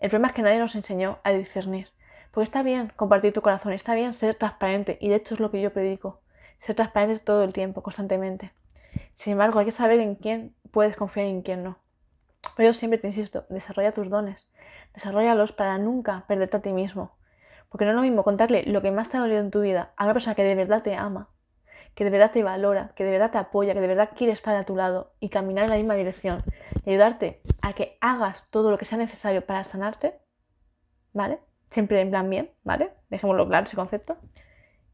El 0.00 0.10
problema 0.10 0.28
es 0.28 0.34
que 0.34 0.42
nadie 0.42 0.58
nos 0.58 0.74
enseñó 0.74 1.18
a 1.22 1.30
discernir. 1.30 1.88
Porque 2.32 2.44
está 2.44 2.62
bien 2.62 2.92
compartir 2.96 3.32
tu 3.32 3.42
corazón, 3.42 3.72
está 3.72 3.94
bien 3.94 4.12
ser 4.12 4.34
transparente, 4.34 4.98
y 5.00 5.08
de 5.08 5.16
hecho 5.16 5.34
es 5.34 5.40
lo 5.40 5.50
que 5.50 5.60
yo 5.60 5.72
predico, 5.72 6.20
ser 6.58 6.76
transparente 6.76 7.20
todo 7.20 7.44
el 7.44 7.52
tiempo, 7.52 7.82
constantemente. 7.82 8.52
Sin 9.14 9.32
embargo, 9.32 9.58
hay 9.58 9.66
que 9.66 9.72
saber 9.72 10.00
en 10.00 10.14
quién 10.16 10.54
puedes 10.70 10.96
confiar 10.96 11.26
y 11.26 11.30
en 11.30 11.42
quién 11.42 11.62
no. 11.62 11.78
Pero 12.56 12.70
yo 12.70 12.74
siempre 12.74 12.98
te 12.98 13.08
insisto, 13.08 13.44
desarrolla 13.48 13.92
tus 13.92 14.08
dones, 14.10 14.50
desarrollalos 14.94 15.52
para 15.52 15.78
nunca 15.78 16.24
perderte 16.28 16.56
a 16.56 16.62
ti 16.62 16.72
mismo, 16.72 17.16
porque 17.68 17.84
no 17.84 17.92
es 17.92 17.96
lo 17.96 18.02
mismo 18.02 18.24
contarle 18.24 18.64
lo 18.66 18.82
que 18.82 18.90
más 18.90 19.10
te 19.10 19.16
ha 19.16 19.20
dolido 19.20 19.40
en 19.40 19.50
tu 19.50 19.60
vida 19.60 19.92
a 19.96 20.04
una 20.04 20.14
persona 20.14 20.34
que 20.34 20.44
de 20.44 20.54
verdad 20.54 20.82
te 20.82 20.94
ama, 20.94 21.28
que 21.94 22.04
de 22.04 22.10
verdad 22.10 22.30
te 22.30 22.42
valora, 22.42 22.92
que 22.94 23.04
de 23.04 23.10
verdad 23.10 23.30
te 23.32 23.38
apoya, 23.38 23.74
que 23.74 23.80
de 23.80 23.86
verdad 23.86 24.10
quiere 24.16 24.32
estar 24.32 24.54
a 24.54 24.64
tu 24.64 24.76
lado 24.76 25.12
y 25.20 25.30
caminar 25.30 25.64
en 25.64 25.70
la 25.70 25.76
misma 25.76 25.94
dirección 25.94 26.44
y 26.84 26.90
ayudarte 26.90 27.40
a 27.60 27.72
que 27.72 27.98
hagas 28.00 28.48
todo 28.50 28.70
lo 28.70 28.78
que 28.78 28.84
sea 28.84 28.98
necesario 28.98 29.44
para 29.44 29.64
sanarte, 29.64 30.14
¿vale? 31.12 31.40
Siempre 31.70 32.00
en 32.00 32.10
plan 32.10 32.30
bien, 32.30 32.50
¿vale? 32.62 32.92
Dejémoslo 33.10 33.46
claro 33.48 33.66
ese 33.66 33.76
concepto. 33.76 34.16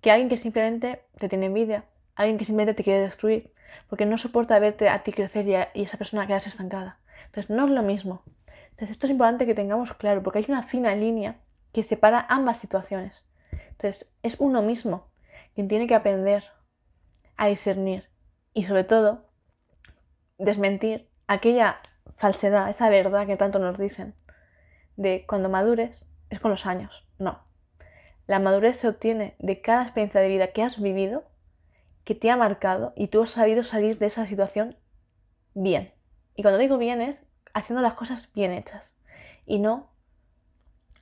Que 0.00 0.10
alguien 0.10 0.28
que 0.28 0.38
simplemente 0.38 1.02
te 1.18 1.28
tiene 1.28 1.46
envidia, 1.46 1.84
alguien 2.14 2.38
que 2.38 2.44
simplemente 2.44 2.74
te 2.74 2.84
quiere 2.84 3.00
destruir, 3.00 3.52
porque 3.88 4.06
no 4.06 4.18
soporta 4.18 4.58
verte 4.58 4.88
a 4.88 5.02
ti 5.02 5.12
crecer 5.12 5.46
y, 5.74 5.82
esa 5.82 5.98
persona 5.98 6.26
quedarse 6.26 6.48
estancada. 6.48 6.98
Entonces 7.26 7.50
no 7.50 7.66
es 7.66 7.70
lo 7.70 7.82
mismo. 7.82 8.22
Entonces 8.70 8.90
esto 8.90 9.06
es 9.06 9.12
importante 9.12 9.46
que 9.46 9.54
tengamos 9.54 9.92
claro, 9.94 10.22
porque 10.22 10.40
hay 10.40 10.46
una 10.48 10.64
fina 10.64 10.94
línea 10.94 11.36
que 11.72 11.82
separa 11.82 12.24
ambas 12.28 12.58
situaciones. 12.58 13.24
Entonces, 13.70 14.08
es 14.22 14.36
uno 14.38 14.62
mismo 14.62 15.08
quien 15.54 15.68
tiene 15.68 15.86
que 15.86 15.94
aprender 15.94 16.44
a 17.36 17.48
discernir 17.48 18.08
y 18.52 18.64
sobre 18.64 18.84
todo 18.84 19.26
desmentir 20.38 21.08
aquella 21.26 21.80
falsedad, 22.16 22.68
esa 22.68 22.88
verdad 22.88 23.26
que 23.26 23.36
tanto 23.36 23.58
nos 23.58 23.78
dicen, 23.78 24.14
de 24.96 25.24
cuando 25.26 25.48
madures 25.48 26.04
es 26.30 26.40
con 26.40 26.50
los 26.50 26.66
años. 26.66 27.06
No. 27.18 27.44
La 28.26 28.38
madurez 28.38 28.78
se 28.78 28.88
obtiene 28.88 29.36
de 29.38 29.60
cada 29.60 29.82
experiencia 29.82 30.20
de 30.20 30.28
vida 30.28 30.48
que 30.52 30.62
has 30.62 30.80
vivido, 30.80 31.24
que 32.04 32.14
te 32.14 32.30
ha 32.30 32.36
marcado 32.36 32.92
y 32.96 33.08
tú 33.08 33.22
has 33.22 33.30
sabido 33.30 33.64
salir 33.64 33.98
de 33.98 34.06
esa 34.06 34.26
situación 34.26 34.76
bien. 35.54 35.92
Y 36.34 36.42
cuando 36.42 36.58
digo 36.58 36.78
bien 36.78 37.00
es 37.00 37.22
haciendo 37.52 37.82
las 37.82 37.94
cosas 37.94 38.28
bien 38.34 38.52
hechas 38.52 38.94
y 39.46 39.58
no 39.58 39.90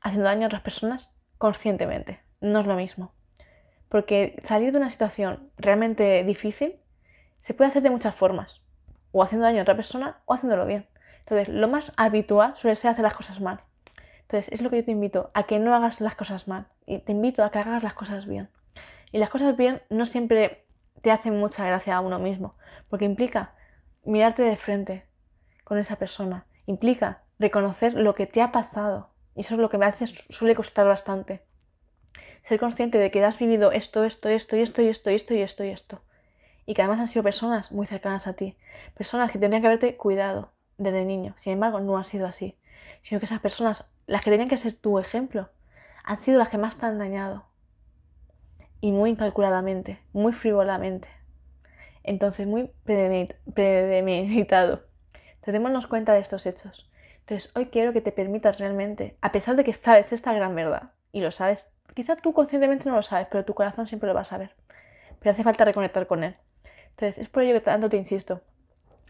haciendo 0.00 0.28
daño 0.28 0.44
a 0.44 0.46
otras 0.46 0.62
personas 0.62 1.14
conscientemente. 1.38 2.20
No 2.40 2.60
es 2.60 2.66
lo 2.66 2.74
mismo. 2.74 3.12
Porque 3.88 4.40
salir 4.44 4.72
de 4.72 4.78
una 4.78 4.90
situación 4.90 5.50
realmente 5.56 6.24
difícil 6.24 6.76
se 7.40 7.54
puede 7.54 7.70
hacer 7.70 7.82
de 7.82 7.90
muchas 7.90 8.14
formas. 8.14 8.60
O 9.12 9.22
haciendo 9.22 9.46
daño 9.46 9.60
a 9.60 9.62
otra 9.62 9.76
persona 9.76 10.20
o 10.24 10.34
haciéndolo 10.34 10.66
bien. 10.66 10.86
Entonces, 11.20 11.48
lo 11.48 11.68
más 11.68 11.92
habitual 11.96 12.56
suele 12.56 12.76
ser 12.76 12.90
hacer 12.90 13.02
las 13.02 13.14
cosas 13.14 13.40
mal. 13.40 13.60
Entonces, 14.22 14.52
es 14.52 14.62
lo 14.62 14.70
que 14.70 14.76
yo 14.76 14.84
te 14.84 14.90
invito, 14.90 15.30
a 15.34 15.44
que 15.44 15.58
no 15.58 15.74
hagas 15.74 16.00
las 16.00 16.14
cosas 16.14 16.48
mal. 16.48 16.66
Y 16.86 16.98
te 16.98 17.12
invito 17.12 17.44
a 17.44 17.50
que 17.50 17.58
hagas 17.58 17.82
las 17.82 17.94
cosas 17.94 18.26
bien. 18.26 18.48
Y 19.12 19.18
las 19.18 19.30
cosas 19.30 19.56
bien 19.56 19.82
no 19.90 20.06
siempre 20.06 20.64
te 21.02 21.10
hacen 21.10 21.38
mucha 21.38 21.66
gracia 21.66 21.96
a 21.96 22.00
uno 22.00 22.18
mismo. 22.18 22.54
Porque 22.88 23.04
implica 23.04 23.52
mirarte 24.04 24.42
de 24.42 24.56
frente 24.56 25.11
con 25.64 25.78
esa 25.78 25.96
persona. 25.96 26.46
Implica 26.66 27.22
reconocer 27.38 27.94
lo 27.94 28.14
que 28.14 28.26
te 28.26 28.42
ha 28.42 28.52
pasado 28.52 29.08
y 29.34 29.40
eso 29.40 29.54
es 29.54 29.60
lo 29.60 29.70
que 29.70 29.78
me 29.78 29.86
hace, 29.86 30.06
suele 30.06 30.54
costar 30.54 30.86
bastante. 30.86 31.42
Ser 32.42 32.58
consciente 32.58 32.98
de 32.98 33.10
que 33.10 33.24
has 33.24 33.38
vivido 33.38 33.72
esto, 33.72 34.04
esto, 34.04 34.28
esto, 34.28 34.56
y 34.56 34.60
esto, 34.62 34.82
y 34.82 34.88
esto, 34.88 35.10
y 35.10 35.14
esto, 35.14 35.34
y 35.34 35.40
esto, 35.40 35.64
y 35.64 35.68
esto. 35.70 36.02
y 36.66 36.74
que 36.74 36.82
además 36.82 37.00
han 37.00 37.08
sido 37.08 37.22
personas 37.24 37.72
muy 37.72 37.86
cercanas 37.86 38.26
a 38.26 38.34
ti, 38.34 38.56
personas 38.96 39.30
que 39.30 39.38
tendrían 39.38 39.62
que 39.62 39.68
haberte 39.68 39.96
cuidado 39.96 40.52
desde 40.78 41.04
niño. 41.04 41.34
Sin 41.38 41.54
embargo, 41.54 41.80
no 41.80 41.98
ha 41.98 42.04
sido 42.04 42.26
así, 42.26 42.56
sino 43.02 43.20
que 43.20 43.26
esas 43.26 43.40
personas, 43.40 43.84
las 44.06 44.22
que 44.22 44.30
tenían 44.30 44.48
que 44.48 44.58
ser 44.58 44.74
tu 44.74 44.98
ejemplo, 44.98 45.48
han 46.04 46.22
sido 46.22 46.38
las 46.38 46.48
que 46.50 46.58
más 46.58 46.76
te 46.78 46.86
han 46.86 46.98
dañado. 46.98 47.44
Y 48.80 48.92
muy 48.92 49.10
incalculadamente, 49.10 50.00
muy 50.12 50.32
frivolamente. 50.32 51.08
Entonces, 52.04 52.46
muy 52.46 52.70
premeditado. 52.84 54.82
Entonces, 55.42 55.54
démonos 55.54 55.88
cuenta 55.88 56.14
de 56.14 56.20
estos 56.20 56.46
hechos. 56.46 56.88
Entonces, 57.18 57.50
hoy 57.56 57.66
quiero 57.66 57.92
que 57.92 58.00
te 58.00 58.12
permitas 58.12 58.60
realmente, 58.60 59.16
a 59.20 59.32
pesar 59.32 59.56
de 59.56 59.64
que 59.64 59.72
sabes 59.72 60.12
esta 60.12 60.32
gran 60.32 60.54
verdad, 60.54 60.92
y 61.10 61.20
lo 61.20 61.32
sabes, 61.32 61.68
quizá 61.94 62.14
tú 62.14 62.32
conscientemente 62.32 62.88
no 62.88 62.94
lo 62.94 63.02
sabes, 63.02 63.26
pero 63.28 63.44
tu 63.44 63.52
corazón 63.52 63.88
siempre 63.88 64.06
lo 64.06 64.14
va 64.14 64.20
a 64.20 64.24
saber. 64.24 64.54
Pero 65.18 65.32
hace 65.32 65.42
falta 65.42 65.64
reconectar 65.64 66.06
con 66.06 66.22
él. 66.22 66.36
Entonces, 66.90 67.18
es 67.18 67.28
por 67.28 67.42
ello 67.42 67.54
que 67.54 67.60
tanto 67.60 67.88
te 67.88 67.96
insisto. 67.96 68.40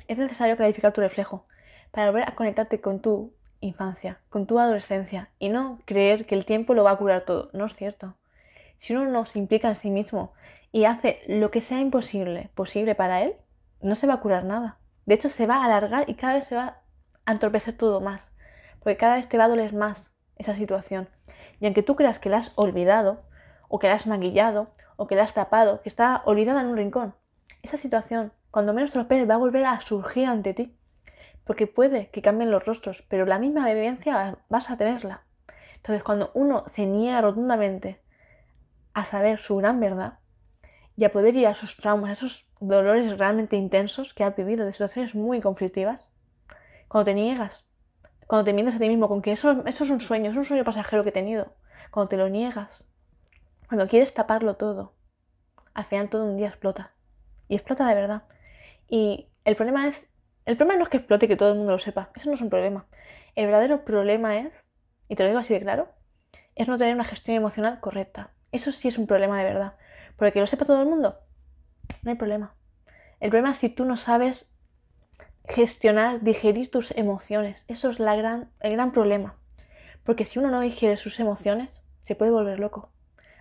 Es 0.09 0.17
necesario 0.17 0.57
clarificar 0.57 0.95
tu 0.95 1.03
reflejo 1.03 1.45
para 1.91 2.07
volver 2.07 2.27
a 2.27 2.35
conectarte 2.35 2.81
con 2.81 3.01
tu 3.01 3.35
infancia, 3.61 4.19
con 4.31 4.47
tu 4.47 4.59
adolescencia 4.59 5.29
y 5.39 5.51
no 5.51 5.81
creer 5.85 6.25
que 6.25 6.35
el 6.35 6.47
tiempo 6.47 6.73
lo 6.73 6.85
va 6.85 6.93
a 6.93 6.97
curar 6.97 7.27
todo. 7.27 7.51
No 7.53 7.67
es 7.67 7.77
cierto. 7.77 8.15
Si 8.79 8.97
uno 8.97 9.05
no 9.05 9.27
se 9.27 9.39
implica 9.39 9.69
en 9.69 9.77
sí 9.77 9.91
mismo 9.91 10.33
y 10.73 10.87
hace 10.87 11.21
lo 11.27 11.51
que 11.51 11.61
sea 11.61 11.79
imposible 11.79 12.49
posible 12.55 12.95
para 12.95 13.21
él, 13.21 13.35
no 13.83 13.97
se 13.97 14.07
va 14.07 14.15
a 14.15 14.21
curar 14.21 14.45
nada. 14.45 14.79
De 15.07 15.15
hecho, 15.15 15.29
se 15.29 15.47
va 15.47 15.57
a 15.57 15.65
alargar 15.65 16.09
y 16.09 16.15
cada 16.15 16.35
vez 16.35 16.47
se 16.47 16.57
va 16.57 16.79
a 17.25 17.33
entorpecer 17.33 17.77
todo 17.77 18.01
más, 18.01 18.31
porque 18.81 18.97
cada 18.97 19.17
vez 19.17 19.29
te 19.29 19.39
va 19.39 19.45
a 19.45 19.49
doler 19.49 19.73
más 19.73 20.11
esa 20.37 20.55
situación. 20.55 21.09
Y 21.61 21.67
aunque 21.67 21.83
tú 21.83 21.97
creas 21.97 22.19
que 22.19 22.29
la 22.29 22.39
has 22.39 22.53
olvidado, 22.57 23.23
o 23.69 23.79
que 23.79 23.89
la 23.89 23.95
has 23.95 24.07
maquillado, 24.07 24.69
o 24.97 25.07
que 25.07 25.15
la 25.15 25.25
has 25.25 25.35
tapado, 25.35 25.83
que 25.83 25.89
está 25.89 26.23
olvidada 26.25 26.61
en 26.61 26.69
un 26.69 26.77
rincón, 26.77 27.15
esa 27.63 27.79
situación, 27.79 28.33
cuando 28.51 28.75
menos 28.75 28.93
te 28.93 29.25
va 29.25 29.35
a 29.35 29.39
volver 29.39 29.65
a 29.65 29.81
surgir 29.81 30.27
ante 30.27 30.55
ti. 30.55 30.77
Porque 31.45 31.67
puede 31.67 32.09
que 32.11 32.23
cambien 32.23 32.51
los 32.51 32.65
rostros, 32.65 33.03
pero 33.09 33.27
la 33.27 33.39
misma 33.39 33.67
vivencia 33.67 34.39
vas 34.49 34.71
a 34.71 34.77
tenerla. 34.77 35.23
Entonces, 35.77 36.05
cuando 36.05 36.31
uno 36.35 36.65
se 36.69 36.87
niega 36.87 37.21
rotundamente 37.21 38.01
a 38.95 39.05
saber 39.05 39.41
su 39.41 39.57
gran 39.57 39.81
verdad 39.81 40.19
y 40.97 41.05
a 41.05 41.11
poder 41.11 41.35
ir 41.35 41.47
a 41.47 41.53
esos 41.53 41.77
traumas, 41.77 42.11
a 42.11 42.13
esos 42.13 42.47
dolores 42.69 43.19
realmente 43.19 43.57
intensos 43.57 44.15
que 44.15 44.25
ha 44.25 44.31
vivido, 44.31 44.65
de 44.65 44.73
situaciones 44.73 45.15
muy 45.15 45.41
conflictivas, 45.41 46.05
cuando 46.89 47.07
te 47.07 47.15
niegas, 47.15 47.65
cuando 48.27 48.45
te 48.45 48.53
mientes 48.53 48.75
a 48.75 48.79
ti 48.79 48.89
mismo 48.89 49.09
con 49.09 49.23
que 49.23 49.33
eso, 49.33 49.63
eso 49.67 49.85
es 49.85 49.91
un 49.91 50.01
sueño, 50.01 50.31
es 50.31 50.37
un 50.37 50.45
sueño 50.45 50.65
pasajero 50.65 51.03
que 51.03 51.11
he 51.11 51.13
tenido, 51.13 51.55
cuando 51.91 52.09
te 52.09 52.17
lo 52.17 52.29
niegas, 52.29 52.87
cuando 53.69 53.89
quieres 53.89 54.15
taparlo 54.15 54.57
todo, 54.57 54.95
al 55.75 55.85
final 55.87 56.09
todo 56.09 56.25
un 56.25 56.37
día 56.37 56.49
explota. 56.49 56.93
Y 57.49 57.55
explota 57.55 57.87
de 57.87 57.95
verdad. 57.95 58.23
Y 58.89 59.29
el 59.45 59.57
problema 59.57 59.87
es, 59.87 60.09
el 60.47 60.57
problema 60.57 60.79
no 60.79 60.85
es 60.85 60.91
que 60.91 60.97
explote 60.99 61.27
y 61.27 61.29
que 61.29 61.37
todo 61.37 61.53
el 61.53 61.59
mundo 61.59 61.73
lo 61.73 61.79
sepa, 61.79 62.11
eso 62.15 62.29
no 62.29 62.35
es 62.35 62.41
un 62.41 62.51
problema. 62.51 62.87
El 63.35 63.47
verdadero 63.47 63.85
problema 63.85 64.39
es, 64.39 64.53
y 65.09 65.17
te 65.17 65.23
lo 65.23 65.29
digo 65.29 65.41
así 65.41 65.55
de 65.55 65.61
claro, 65.61 65.89
es 66.55 66.69
no 66.69 66.79
tener 66.79 66.95
una 66.95 67.05
gestión 67.05 67.37
emocional 67.37 67.81
correcta. 67.81 68.31
Eso 68.53 68.73
sí 68.73 68.89
es 68.89 68.99
un 68.99 69.07
problema 69.07 69.39
de 69.39 69.45
verdad. 69.45 69.75
Porque 70.17 70.33
que 70.33 70.41
lo 70.41 70.47
sepa 70.47 70.67
todo 70.67 70.83
el 70.83 70.89
mundo, 70.89 71.19
no 72.03 72.11
hay 72.11 72.17
problema. 72.17 72.55
El 73.21 73.31
problema 73.31 73.53
es 73.53 73.59
si 73.59 73.69
tú 73.69 73.85
no 73.85 73.97
sabes 73.97 74.47
gestionar, 75.49 76.21
digerir 76.23 76.71
tus 76.71 76.91
emociones. 76.93 77.65
Eso 77.69 77.91
es 77.91 77.99
la 77.99 78.17
gran, 78.17 78.51
el 78.61 78.73
gran 78.73 78.93
problema. 78.93 79.37
Porque 80.05 80.25
si 80.25 80.39
uno 80.39 80.51
no 80.51 80.61
digiere 80.61 80.97
sus 80.97 81.19
emociones, 81.21 81.83
se 82.03 82.15
puede 82.15 82.31
volver 82.31 82.59
loco. 82.59 82.91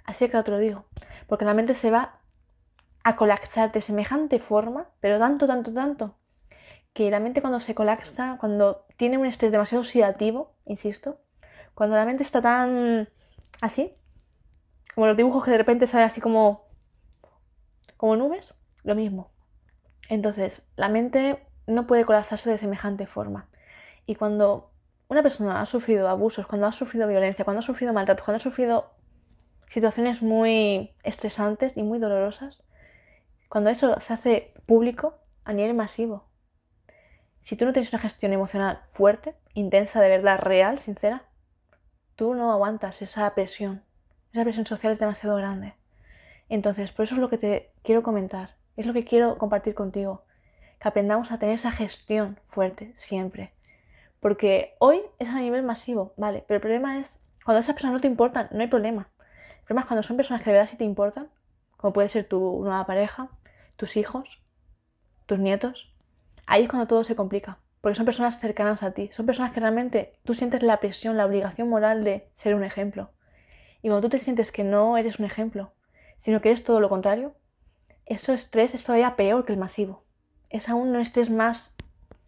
Así 0.06 0.28
que 0.30 0.44
te 0.44 0.52
lo 0.52 0.60
digo. 0.60 0.86
Porque 1.28 1.46
la 1.46 1.54
mente 1.54 1.76
se 1.76 1.92
va 1.92 2.20
a 3.04 3.16
colapsar 3.16 3.72
de 3.72 3.82
semejante 3.82 4.40
forma, 4.40 4.88
pero 5.00 5.18
tanto, 5.18 5.48
tanto, 5.48 5.74
tanto, 5.74 6.16
que 6.94 7.10
la 7.10 7.20
mente 7.20 7.42
cuando 7.42 7.60
se 7.60 7.74
colapsa, 7.74 8.38
cuando 8.40 8.86
tiene 8.98 9.18
un 9.18 9.26
estrés 9.26 9.52
demasiado 9.52 9.82
oxidativo, 9.82 10.54
insisto, 10.66 11.20
cuando 11.74 11.96
la 11.96 12.06
mente 12.06 12.24
está 12.24 12.42
tan 12.42 13.10
así, 13.62 13.96
como 14.94 15.08
los 15.08 15.18
dibujos 15.18 15.44
que 15.44 15.52
de 15.52 15.58
repente 15.58 15.88
salen 15.88 16.08
así 16.08 16.22
como, 16.22 16.68
como 18.02 18.16
nubes, 18.16 18.56
lo 18.82 18.96
mismo. 18.96 19.30
Entonces, 20.10 20.64
la 20.76 20.90
mente 20.90 21.46
no 21.68 21.86
puede 21.86 22.04
colapsarse 22.04 22.50
de 22.50 22.58
semejante 22.58 23.06
forma. 23.06 23.48
Y 24.08 24.16
cuando 24.16 24.72
una 25.08 25.22
persona 25.22 25.62
ha 25.62 25.68
sufrido 25.68 26.10
abusos, 26.10 26.48
cuando 26.48 26.66
ha 26.66 26.72
sufrido 26.72 27.08
violencia, 27.08 27.46
cuando 27.46 27.60
ha 27.60 27.62
sufrido 27.62 27.94
maltrato, 27.94 28.24
cuando 28.24 28.38
ha 28.38 28.40
sufrido 28.40 28.90
situaciones 29.70 30.24
muy 30.24 30.96
estresantes 31.04 31.78
y 31.78 31.84
muy 31.84 32.00
dolorosas, 32.00 32.64
cuando 33.50 33.70
eso 33.70 34.00
se 34.00 34.14
hace 34.14 34.54
público 34.66 35.20
a 35.46 35.54
nivel 35.54 35.76
masivo, 35.76 36.26
si 37.44 37.56
tú 37.56 37.66
no 37.66 37.72
tienes 37.72 37.94
una 37.94 38.02
gestión 38.02 38.34
emocional 38.34 38.82
fuerte, 38.94 39.36
intensa, 39.54 40.02
de 40.02 40.10
verdad, 40.10 40.40
real, 40.40 40.80
sincera, 40.80 41.26
tú 42.16 42.34
no 42.34 42.52
aguantas 42.52 43.00
esa 43.04 43.32
presión. 43.36 43.84
Esa 44.34 44.42
presión 44.42 44.66
social 44.66 44.94
es 44.94 45.00
demasiado 45.00 45.36
grande. 45.36 45.76
Entonces, 46.52 46.92
por 46.92 47.06
eso 47.06 47.16
es 47.16 47.22
lo 47.22 47.30
que 47.30 47.38
te 47.38 47.72
quiero 47.82 48.04
comentar, 48.04 48.56
es 48.76 48.86
lo 48.86 48.92
que 48.92 49.06
quiero 49.06 49.38
compartir 49.38 49.74
contigo, 49.74 50.26
que 50.82 50.88
aprendamos 50.90 51.32
a 51.32 51.40
tener 51.40 51.56
esa 51.56 51.72
gestión 51.72 52.42
fuerte 52.50 52.94
siempre. 52.98 53.54
Porque 54.20 54.76
hoy 54.78 55.00
es 55.18 55.30
a 55.30 55.40
nivel 55.40 55.64
masivo, 55.64 56.14
¿vale? 56.18 56.44
Pero 56.46 56.58
el 56.58 56.62
problema 56.62 57.00
es, 57.00 57.16
cuando 57.46 57.62
esas 57.62 57.74
personas 57.74 57.94
no 57.94 58.02
te 58.02 58.08
importan, 58.08 58.50
no 58.52 58.60
hay 58.60 58.68
problema. 58.68 59.08
El 59.60 59.66
problema 59.66 59.82
es 59.82 59.88
cuando 59.88 60.04
son 60.04 60.18
personas 60.18 60.44
que 60.44 60.50
de 60.50 60.58
verdad 60.58 60.70
sí 60.70 60.76
te 60.76 60.84
importan, 60.84 61.30
como 61.78 61.94
puede 61.94 62.10
ser 62.10 62.28
tu 62.28 62.60
nueva 62.62 62.86
pareja, 62.86 63.30
tus 63.78 63.96
hijos, 63.96 64.28
tus 65.28 65.40
nietos, 65.40 65.94
ahí 66.48 66.64
es 66.64 66.70
cuando 66.70 66.86
todo 66.86 67.06
se 67.06 67.16
complica, 67.16 67.60
porque 67.80 67.96
son 67.96 68.06
personas 68.06 68.42
cercanas 68.42 68.84
a 68.84 68.92
ti, 68.92 69.10
son 69.14 69.26
personas 69.26 69.54
que 69.54 69.62
realmente 69.62 70.16
tú 70.26 70.34
sientes 70.34 70.64
la 70.64 70.82
presión, 70.82 71.16
la 71.16 71.26
obligación 71.26 71.70
moral 71.70 72.04
de 72.04 72.28
ser 72.36 72.56
un 72.56 72.66
ejemplo. 72.66 73.12
Y 73.82 73.88
cuando 73.88 74.02
tú 74.02 74.10
te 74.10 74.20
sientes 74.20 74.52
que 74.52 74.66
no 74.66 74.98
eres 74.98 75.18
un 75.18 75.26
ejemplo, 75.26 75.72
sino 76.22 76.40
que 76.40 76.52
eres 76.52 76.64
todo 76.64 76.80
lo 76.80 76.88
contrario, 76.88 77.34
eso 78.06 78.32
estrés 78.32 78.76
es 78.76 78.84
todavía 78.84 79.16
peor 79.16 79.44
que 79.44 79.54
el 79.54 79.60
masivo. 79.60 80.04
Es 80.50 80.70
aún 80.70 80.90
un 80.90 81.02
estrés 81.02 81.32
más 81.32 81.74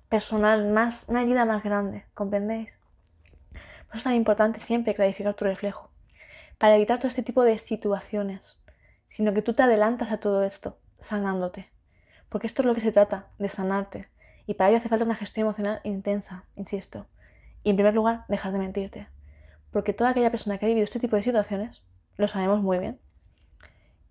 personal, 0.09 0.67
más, 0.71 1.05
una 1.07 1.21
herida 1.21 1.45
más 1.45 1.63
grande, 1.63 2.03
¿comprendéis? 2.15 2.69
Por 3.51 3.91
eso 3.91 3.97
es 3.97 4.03
tan 4.03 4.15
importante 4.15 4.59
siempre 4.59 4.95
clarificar 4.95 5.35
tu 5.35 5.45
reflejo, 5.45 5.91
para 6.57 6.75
evitar 6.75 6.97
todo 6.97 7.07
este 7.07 7.21
tipo 7.21 7.43
de 7.43 7.59
situaciones, 7.59 8.57
sino 9.09 9.31
que 9.33 9.43
tú 9.43 9.53
te 9.53 9.61
adelantas 9.61 10.11
a 10.11 10.17
todo 10.17 10.43
esto 10.43 10.77
sanándote. 10.99 11.69
Porque 12.29 12.47
esto 12.47 12.63
es 12.63 12.65
lo 12.65 12.73
que 12.73 12.81
se 12.81 12.91
trata, 12.91 13.27
de 13.37 13.49
sanarte. 13.49 14.07
Y 14.47 14.55
para 14.55 14.69
ello 14.69 14.79
hace 14.79 14.89
falta 14.89 15.05
una 15.05 15.15
gestión 15.15 15.45
emocional 15.45 15.81
intensa, 15.83 16.45
insisto. 16.55 17.05
Y 17.63 17.69
en 17.69 17.75
primer 17.75 17.93
lugar, 17.93 18.25
dejar 18.27 18.53
de 18.53 18.57
mentirte. 18.57 19.07
Porque 19.71 19.93
toda 19.93 20.09
aquella 20.09 20.31
persona 20.31 20.57
que 20.57 20.65
ha 20.65 20.67
vivido 20.67 20.83
este 20.83 20.99
tipo 20.99 21.15
de 21.15 21.23
situaciones, 21.23 21.83
lo 22.17 22.27
sabemos 22.27 22.61
muy 22.61 22.79
bien. 22.79 22.99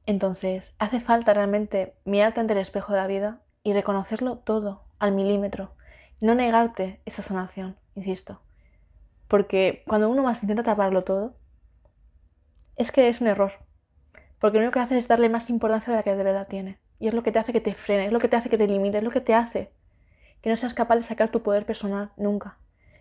Entonces, 0.07 0.75
hace 0.79 1.01
falta 1.01 1.35
realmente 1.35 1.95
mirarte 2.05 2.41
ante 2.41 2.55
el 2.55 2.59
espejo 2.59 2.93
de 2.93 2.99
la 2.99 3.07
vida 3.07 3.41
y 3.63 3.73
reconocerlo 3.73 4.39
todo, 4.39 4.83
al 4.99 5.13
milímetro. 5.13 5.73
No 6.21 6.35
negarte 6.35 7.01
esa 7.05 7.23
sanación, 7.23 7.77
insisto. 7.95 8.41
Porque 9.29 9.83
cuando 9.87 10.09
uno 10.09 10.23
más 10.23 10.43
intenta 10.43 10.63
taparlo 10.63 11.05
todo, 11.05 11.35
es 12.77 12.91
que 12.91 13.09
es 13.09 13.21
un 13.21 13.29
error. 13.29 13.53
Porque 14.39 14.59
lo 14.59 14.65
único 14.65 14.75
que 14.75 14.81
hace 14.81 14.99
es 14.99 15.09
darle 15.09 15.29
más 15.29 15.51
importancia 15.51 15.93
de 15.93 15.97
la 15.97 16.03
que 16.03 16.15
de 16.15 16.25
verdad 16.25 16.49
tiene. 16.49 16.79
Y 16.99 17.09
es 17.09 17.15
lo 17.15 17.23
que 17.23 17.33
te 17.33 17.39
hace 17.39 17.53
que 17.53 17.61
te 17.61 17.75
frene, 17.75 18.07
es 18.07 18.13
lo 18.13 18.21
que 18.21 18.29
te 18.29 18.37
hace 18.37 18.51
que 18.51 18.59
te 18.59 18.67
limite, 18.67 18.99
es 18.99 19.05
lo 19.05 19.11
que 19.11 19.21
te 19.21 19.35
hace 19.35 19.71
que 20.43 20.51
no 20.51 20.57
seas 20.57 20.75
capaz 20.75 20.97
de 20.97 21.05
sacar 21.05 21.31
tu 21.31 21.43
poder 21.43 21.65
personal 21.65 22.11
nunca. 22.17 22.57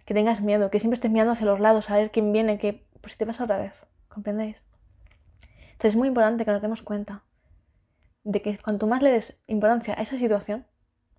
Que 0.05 0.13
tengas 0.13 0.41
miedo, 0.41 0.69
que 0.69 0.79
siempre 0.79 0.95
estés 0.95 1.11
mirando 1.11 1.33
hacia 1.33 1.45
los 1.45 1.59
lados 1.59 1.89
a 1.89 1.97
ver 1.97 2.11
quién 2.11 2.31
viene, 2.31 2.59
que 2.59 2.83
pues 3.01 3.13
si 3.13 3.17
te 3.17 3.25
pasa 3.25 3.43
otra 3.43 3.57
vez. 3.57 3.73
¿Comprendéis? 4.07 4.57
Entonces 5.81 5.95
es 5.95 5.99
muy 5.99 6.09
importante 6.09 6.45
que 6.45 6.51
nos 6.51 6.61
demos 6.61 6.83
cuenta 6.83 7.23
de 8.23 8.43
que 8.43 8.55
cuanto 8.59 8.85
más 8.85 9.01
le 9.01 9.13
des 9.13 9.35
importancia 9.47 9.95
a 9.97 10.03
esa 10.03 10.15
situación, 10.15 10.67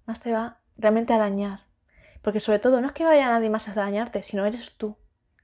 más 0.06 0.20
te 0.20 0.30
va 0.30 0.58
realmente 0.76 1.12
a 1.12 1.18
dañar. 1.18 1.62
Porque 2.22 2.38
sobre 2.38 2.60
todo 2.60 2.80
no 2.80 2.86
es 2.86 2.92
que 2.92 3.02
vaya 3.02 3.26
nadie 3.26 3.50
más 3.50 3.66
a 3.66 3.74
dañarte, 3.74 4.22
sino 4.22 4.46
eres 4.46 4.76
tú. 4.76 4.96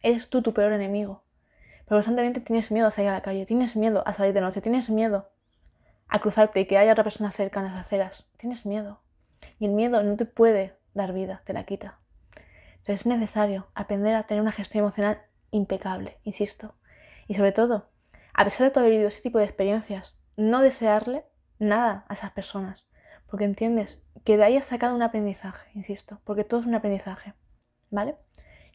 Eres 0.03 0.31
tú 0.31 0.41
tu 0.41 0.55
peor 0.55 0.73
enemigo. 0.73 1.25
Pero 1.87 1.97
constantemente 1.97 2.39
tienes 2.39 2.71
miedo 2.71 2.87
a 2.87 2.93
salir 2.93 3.11
a 3.11 3.15
la 3.15 3.23
calle, 3.23 3.45
tienes 3.45 3.75
miedo 3.75 4.05
a 4.07 4.15
salir 4.15 4.33
de 4.35 4.41
noche, 4.41 4.61
tienes 4.61 4.89
miedo 4.89 5.29
a 6.07 6.21
cruzarte 6.21 6.61
y 6.61 6.67
que 6.67 6.79
haya 6.79 6.93
otra 6.93 7.03
persona 7.03 7.33
cerca 7.33 7.59
en 7.59 7.67
las 7.67 7.87
aceras. 7.87 8.25
Tienes 8.37 8.67
miedo. 8.67 9.01
Y 9.59 9.65
el 9.65 9.73
miedo 9.73 10.01
no 10.05 10.17
te 10.17 10.27
puede 10.27 10.77
dar 10.95 11.13
vida, 11.13 11.43
te 11.45 11.55
la 11.55 11.65
quita. 11.65 11.99
Entonces 12.77 13.01
es 13.01 13.07
necesario 13.07 13.67
aprender 13.75 14.15
a 14.15 14.29
tener 14.29 14.43
una 14.43 14.53
gestión 14.53 14.85
emocional 14.85 15.23
impecable, 15.51 16.19
insisto. 16.23 16.77
Y 17.27 17.35
sobre 17.35 17.51
todo, 17.51 17.89
a 18.39 18.45
pesar 18.45 18.67
de 18.67 18.71
todo 18.71 18.81
haber 18.81 18.93
vivido 18.93 19.09
ese 19.09 19.21
tipo 19.21 19.39
de 19.39 19.45
experiencias, 19.45 20.17
no 20.37 20.63
desearle 20.63 21.25
nada 21.59 22.05
a 22.09 22.15
esas 22.15 22.31
personas. 22.31 22.87
Porque 23.27 23.45
entiendes 23.45 24.01
que 24.25 24.37
de 24.37 24.45
ahí 24.45 24.57
has 24.57 24.67
sacado 24.67 24.95
un 24.95 25.03
aprendizaje, 25.03 25.69
insisto, 25.75 26.21
porque 26.25 26.45
todo 26.45 26.61
es 26.61 26.67
un 26.67 26.75
aprendizaje. 26.75 27.35
¿Vale? 27.91 28.15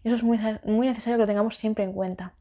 Y 0.03 0.09
eso 0.09 0.17
es 0.17 0.23
muy, 0.23 0.37
necesario 0.87 1.17
que 1.17 1.23
lo 1.23 1.27
tengamos 1.27 1.55
siempre 1.55 1.85
en 1.85 1.93
cuenta. 1.93 2.33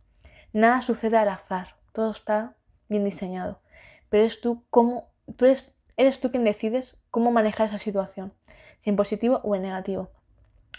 Nada 0.52 0.82
sucede 0.82 1.16
al 1.16 1.28
azar, 1.28 1.76
todo 1.92 2.10
está 2.10 2.56
bien 2.88 3.04
diseñado. 3.04 3.60
Pero 4.08 4.24
eres 4.24 4.40
tú 4.40 4.64
como, 4.68 5.08
tú 5.36 5.44
eres 5.44 5.72
Eres 5.96 6.20
tú 6.20 6.30
quien 6.30 6.44
decides 6.44 6.96
cómo 7.10 7.30
manejar 7.30 7.68
esa 7.68 7.78
situación, 7.78 8.32
si 8.80 8.90
en 8.90 8.96
positivo 8.96 9.40
o 9.44 9.54
en 9.54 9.62
negativo. 9.62 10.10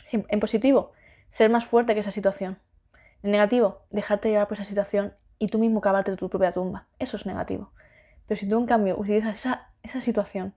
Si 0.05 0.25
en 0.27 0.39
positivo, 0.39 0.91
ser 1.31 1.49
más 1.49 1.65
fuerte 1.65 1.93
que 1.93 2.01
esa 2.01 2.11
situación. 2.11 2.57
En 3.21 3.31
negativo, 3.31 3.83
dejarte 3.91 4.29
llevar 4.29 4.47
por 4.47 4.57
esa 4.57 4.65
situación 4.65 5.13
y 5.43 5.49
tú 5.49 5.59
mismo 5.59 5.81
cavarte 5.81 6.15
tu 6.15 6.29
propia 6.29 6.53
tumba. 6.53 6.85
Eso 6.99 7.17
es 7.17 7.25
negativo. 7.25 7.69
Pero 8.27 8.39
si 8.39 8.47
tú 8.47 8.57
en 8.57 8.65
cambio 8.65 8.97
utilizas 8.97 9.35
esa, 9.35 9.67
esa 9.83 9.99
situación 9.99 10.53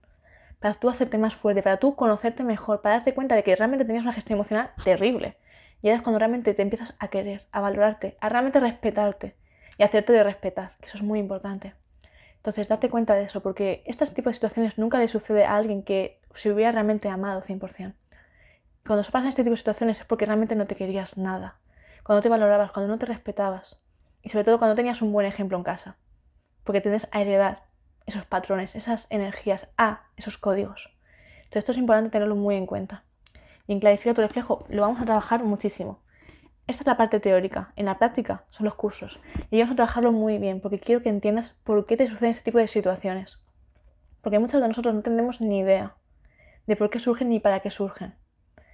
para 0.61 0.75
tú 0.75 0.89
hacerte 0.89 1.17
más 1.17 1.35
fuerte, 1.35 1.61
para 1.61 1.75
tú 1.75 1.95
conocerte 1.95 2.41
mejor, 2.43 2.81
para 2.81 2.95
darte 2.95 3.13
cuenta 3.13 3.35
de 3.35 3.43
que 3.43 3.53
realmente 3.53 3.83
tenías 3.83 4.05
una 4.05 4.13
gestión 4.13 4.39
emocional 4.39 4.71
terrible. 4.81 5.35
Y 5.81 5.89
es 5.89 6.01
cuando 6.01 6.19
realmente 6.19 6.53
te 6.53 6.61
empiezas 6.61 6.93
a 6.99 7.09
querer, 7.09 7.45
a 7.51 7.59
valorarte, 7.59 8.15
a 8.21 8.29
realmente 8.29 8.61
respetarte 8.61 9.35
y 9.77 9.83
hacerte 9.83 10.13
de 10.13 10.23
respetar, 10.23 10.71
que 10.79 10.87
eso 10.87 10.97
es 10.97 11.03
muy 11.03 11.19
importante. 11.19 11.73
Entonces, 12.37 12.69
date 12.69 12.89
cuenta 12.89 13.13
de 13.15 13.25
eso, 13.25 13.41
porque 13.41 13.83
este 13.85 14.05
tipo 14.07 14.29
de 14.29 14.35
situaciones 14.35 14.77
nunca 14.77 14.99
le 14.99 15.09
sucede 15.09 15.43
a 15.43 15.57
alguien 15.57 15.83
que 15.83 16.21
se 16.33 16.49
hubiera 16.49 16.71
realmente 16.71 17.09
amado 17.09 17.41
100%. 17.41 17.93
Cuando 18.87 19.03
se 19.03 19.11
pasan 19.11 19.27
este 19.27 19.43
tipo 19.43 19.51
de 19.51 19.57
situaciones 19.57 19.99
es 19.99 20.05
porque 20.05 20.25
realmente 20.25 20.55
no 20.55 20.65
te 20.65 20.75
querías 20.75 21.17
nada, 21.17 21.57
cuando 22.03 22.21
te 22.21 22.29
valorabas, 22.29 22.71
cuando 22.71 22.87
no 22.87 22.97
te 22.97 23.05
respetabas 23.05 23.77
y 24.21 24.29
sobre 24.29 24.43
todo 24.43 24.59
cuando 24.59 24.75
tenías 24.75 25.01
un 25.01 25.11
buen 25.11 25.25
ejemplo 25.25 25.57
en 25.57 25.63
casa, 25.63 25.97
porque 26.63 26.81
tienes 26.81 27.07
a 27.11 27.21
heredar 27.21 27.63
esos 28.05 28.25
patrones, 28.25 28.75
esas 28.75 29.07
energías 29.09 29.67
a 29.77 30.03
esos 30.15 30.37
códigos. 30.37 30.89
Entonces 31.37 31.59
esto 31.59 31.71
es 31.73 31.77
importante 31.77 32.09
tenerlo 32.09 32.35
muy 32.35 32.55
en 32.55 32.65
cuenta. 32.65 33.03
Y 33.67 33.73
en 33.73 33.79
Clarifica 33.79 34.13
tu 34.13 34.21
reflejo 34.21 34.65
lo 34.69 34.81
vamos 34.81 35.01
a 35.01 35.05
trabajar 35.05 35.43
muchísimo. 35.43 35.99
Esta 36.67 36.83
es 36.83 36.87
la 36.87 36.97
parte 36.97 37.19
teórica. 37.19 37.71
En 37.75 37.85
la 37.85 37.97
práctica 37.97 38.43
son 38.49 38.65
los 38.65 38.75
cursos. 38.75 39.19
Y 39.51 39.59
vamos 39.59 39.73
a 39.73 39.75
trabajarlo 39.75 40.11
muy 40.11 40.37
bien 40.37 40.59
porque 40.59 40.79
quiero 40.79 41.01
que 41.01 41.09
entiendas 41.09 41.53
por 41.63 41.85
qué 41.85 41.95
te 41.95 42.07
suceden 42.07 42.31
este 42.31 42.43
tipo 42.43 42.57
de 42.57 42.67
situaciones. 42.67 43.39
Porque 44.21 44.39
muchos 44.39 44.61
de 44.61 44.67
nosotros 44.67 44.93
no 44.93 45.01
tenemos 45.01 45.39
ni 45.39 45.59
idea 45.59 45.95
de 46.65 46.75
por 46.75 46.89
qué 46.89 46.99
surgen 46.99 47.29
ni 47.29 47.39
para 47.39 47.61
qué 47.61 47.71
surgen. 47.71 48.15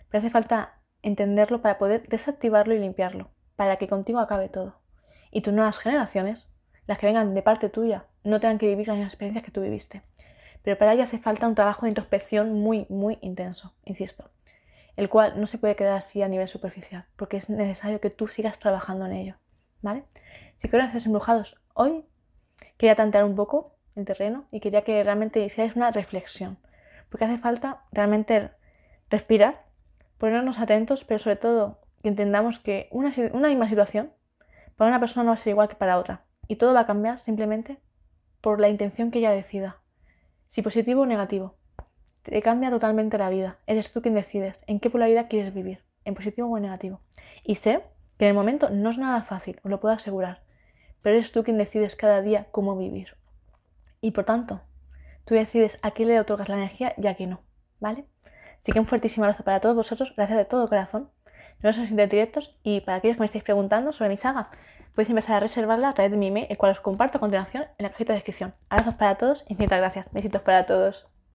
Pero 0.09 0.19
hace 0.19 0.31
falta 0.31 0.79
entenderlo 1.03 1.61
para 1.61 1.77
poder 1.77 2.07
desactivarlo 2.07 2.73
y 2.73 2.79
limpiarlo, 2.79 3.29
para 3.55 3.77
que 3.77 3.87
contigo 3.87 4.19
acabe 4.19 4.49
todo. 4.49 4.82
Y 5.35 5.41
tus 5.41 5.51
nuevas 5.51 5.79
generaciones, 5.79 6.47
las 6.85 6.99
que 6.99 7.07
vengan 7.07 7.33
de 7.33 7.41
parte 7.41 7.67
tuya, 7.67 8.05
no 8.23 8.39
tengan 8.39 8.59
que 8.59 8.67
vivir 8.67 8.87
las 8.87 8.97
mismas 8.97 9.13
experiencias 9.13 9.43
que 9.43 9.49
tú 9.49 9.61
viviste. 9.61 10.03
Pero 10.61 10.77
para 10.77 10.93
ello 10.93 11.03
hace 11.03 11.17
falta 11.17 11.47
un 11.47 11.55
trabajo 11.55 11.87
de 11.87 11.89
introspección 11.89 12.53
muy, 12.53 12.85
muy 12.87 13.17
intenso, 13.21 13.73
insisto, 13.83 14.29
el 14.95 15.09
cual 15.09 15.41
no 15.41 15.47
se 15.47 15.57
puede 15.57 15.75
quedar 15.75 15.97
así 15.97 16.21
a 16.21 16.27
nivel 16.27 16.47
superficial, 16.47 17.05
porque 17.15 17.37
es 17.37 17.49
necesario 17.49 17.99
que 17.99 18.11
tú 18.11 18.27
sigas 18.27 18.59
trabajando 18.59 19.07
en 19.07 19.13
ello, 19.13 19.35
¿vale? 19.81 20.03
Si 20.61 20.69
quieres 20.69 21.03
embrujados, 21.03 21.57
hoy 21.73 22.05
quería 22.77 22.95
tantear 22.95 23.25
un 23.25 23.35
poco 23.35 23.75
el 23.95 24.05
terreno 24.05 24.45
y 24.51 24.59
quería 24.59 24.83
que 24.83 25.03
realmente 25.03 25.43
hicierais 25.43 25.75
una 25.75 25.89
reflexión, 25.89 26.59
porque 27.09 27.25
hace 27.25 27.39
falta 27.39 27.81
realmente 27.91 28.51
respirar, 29.09 29.63
ponernos 30.19 30.59
atentos, 30.59 31.03
pero 31.03 31.17
sobre 31.17 31.37
todo 31.37 31.79
que 32.03 32.09
entendamos 32.09 32.59
que 32.59 32.87
una, 32.91 33.11
una 33.33 33.47
misma 33.47 33.67
situación 33.67 34.11
para 34.75 34.89
una 34.89 34.99
persona 34.99 35.23
no 35.23 35.29
va 35.29 35.35
a 35.35 35.37
ser 35.37 35.51
igual 35.51 35.69
que 35.69 35.75
para 35.75 35.97
otra, 35.97 36.23
y 36.47 36.55
todo 36.55 36.73
va 36.73 36.81
a 36.81 36.85
cambiar 36.85 37.19
simplemente 37.19 37.79
por 38.41 38.59
la 38.59 38.69
intención 38.69 39.11
que 39.11 39.19
ella 39.19 39.31
decida. 39.31 39.77
Si 40.49 40.61
positivo 40.61 41.01
o 41.01 41.05
negativo. 41.05 41.55
Te 42.23 42.41
cambia 42.41 42.69
totalmente 42.69 43.17
la 43.17 43.29
vida. 43.29 43.57
Eres 43.67 43.91
tú 43.91 44.01
quien 44.01 44.15
decides 44.15 44.55
en 44.67 44.79
qué 44.79 44.89
polaridad 44.89 45.27
quieres 45.29 45.53
vivir, 45.53 45.83
en 46.05 46.15
positivo 46.15 46.47
o 46.47 46.57
en 46.57 46.63
negativo. 46.63 47.01
Y 47.43 47.55
sé 47.55 47.83
que 48.17 48.25
en 48.25 48.29
el 48.29 48.35
momento 48.35 48.69
no 48.69 48.89
es 48.89 48.97
nada 48.97 49.23
fácil, 49.23 49.59
os 49.63 49.71
lo 49.71 49.79
puedo 49.79 49.95
asegurar, 49.95 50.41
pero 51.01 51.15
eres 51.15 51.31
tú 51.31 51.43
quien 51.43 51.57
decides 51.57 51.95
cada 51.95 52.21
día 52.21 52.47
cómo 52.51 52.77
vivir. 52.77 53.15
Y 54.01 54.11
por 54.11 54.25
tanto, 54.25 54.61
tú 55.25 55.33
decides 55.33 55.79
a 55.81 55.91
qué 55.91 56.05
le 56.05 56.19
otorgas 56.19 56.49
la 56.49 56.55
energía 56.55 56.93
y 56.97 57.07
a 57.07 57.15
qué 57.15 57.27
no, 57.27 57.41
¿vale? 57.79 58.05
Así 58.61 58.71
que 58.71 58.79
un 58.79 58.87
fuertísimo 58.87 59.25
abrazo 59.25 59.43
para 59.43 59.59
todos 59.59 59.75
vosotros, 59.75 60.13
gracias 60.15 60.37
de 60.37 60.45
todo 60.45 60.69
corazón. 60.69 61.09
Vemos 61.63 61.77
en 61.77 61.95
directos 61.95 62.53
y 62.61 62.81
para 62.81 62.97
aquellos 62.97 63.15
que 63.15 63.21
me 63.21 63.25
estáis 63.25 63.45
preguntando 63.45 63.93
sobre 63.93 64.09
mi 64.09 64.17
saga, 64.17 64.49
podéis 64.93 65.09
empezar 65.09 65.37
a 65.37 65.39
reservarla 65.39 65.89
a 65.89 65.93
través 65.93 66.11
de 66.11 66.17
mi 66.17 66.27
email, 66.27 66.47
el 66.49 66.57
cual 66.57 66.73
os 66.73 66.81
comparto 66.81 67.17
a 67.17 67.21
continuación 67.21 67.63
en 67.77 67.83
la 67.83 67.89
cajita 67.89 68.11
de 68.11 68.17
descripción. 68.17 68.53
Abrazos 68.69 68.95
para 68.95 69.15
todos, 69.15 69.45
infinitas 69.47 69.79
gracias. 69.79 70.05
Besitos 70.11 70.41
para 70.41 70.65
todos. 70.65 71.07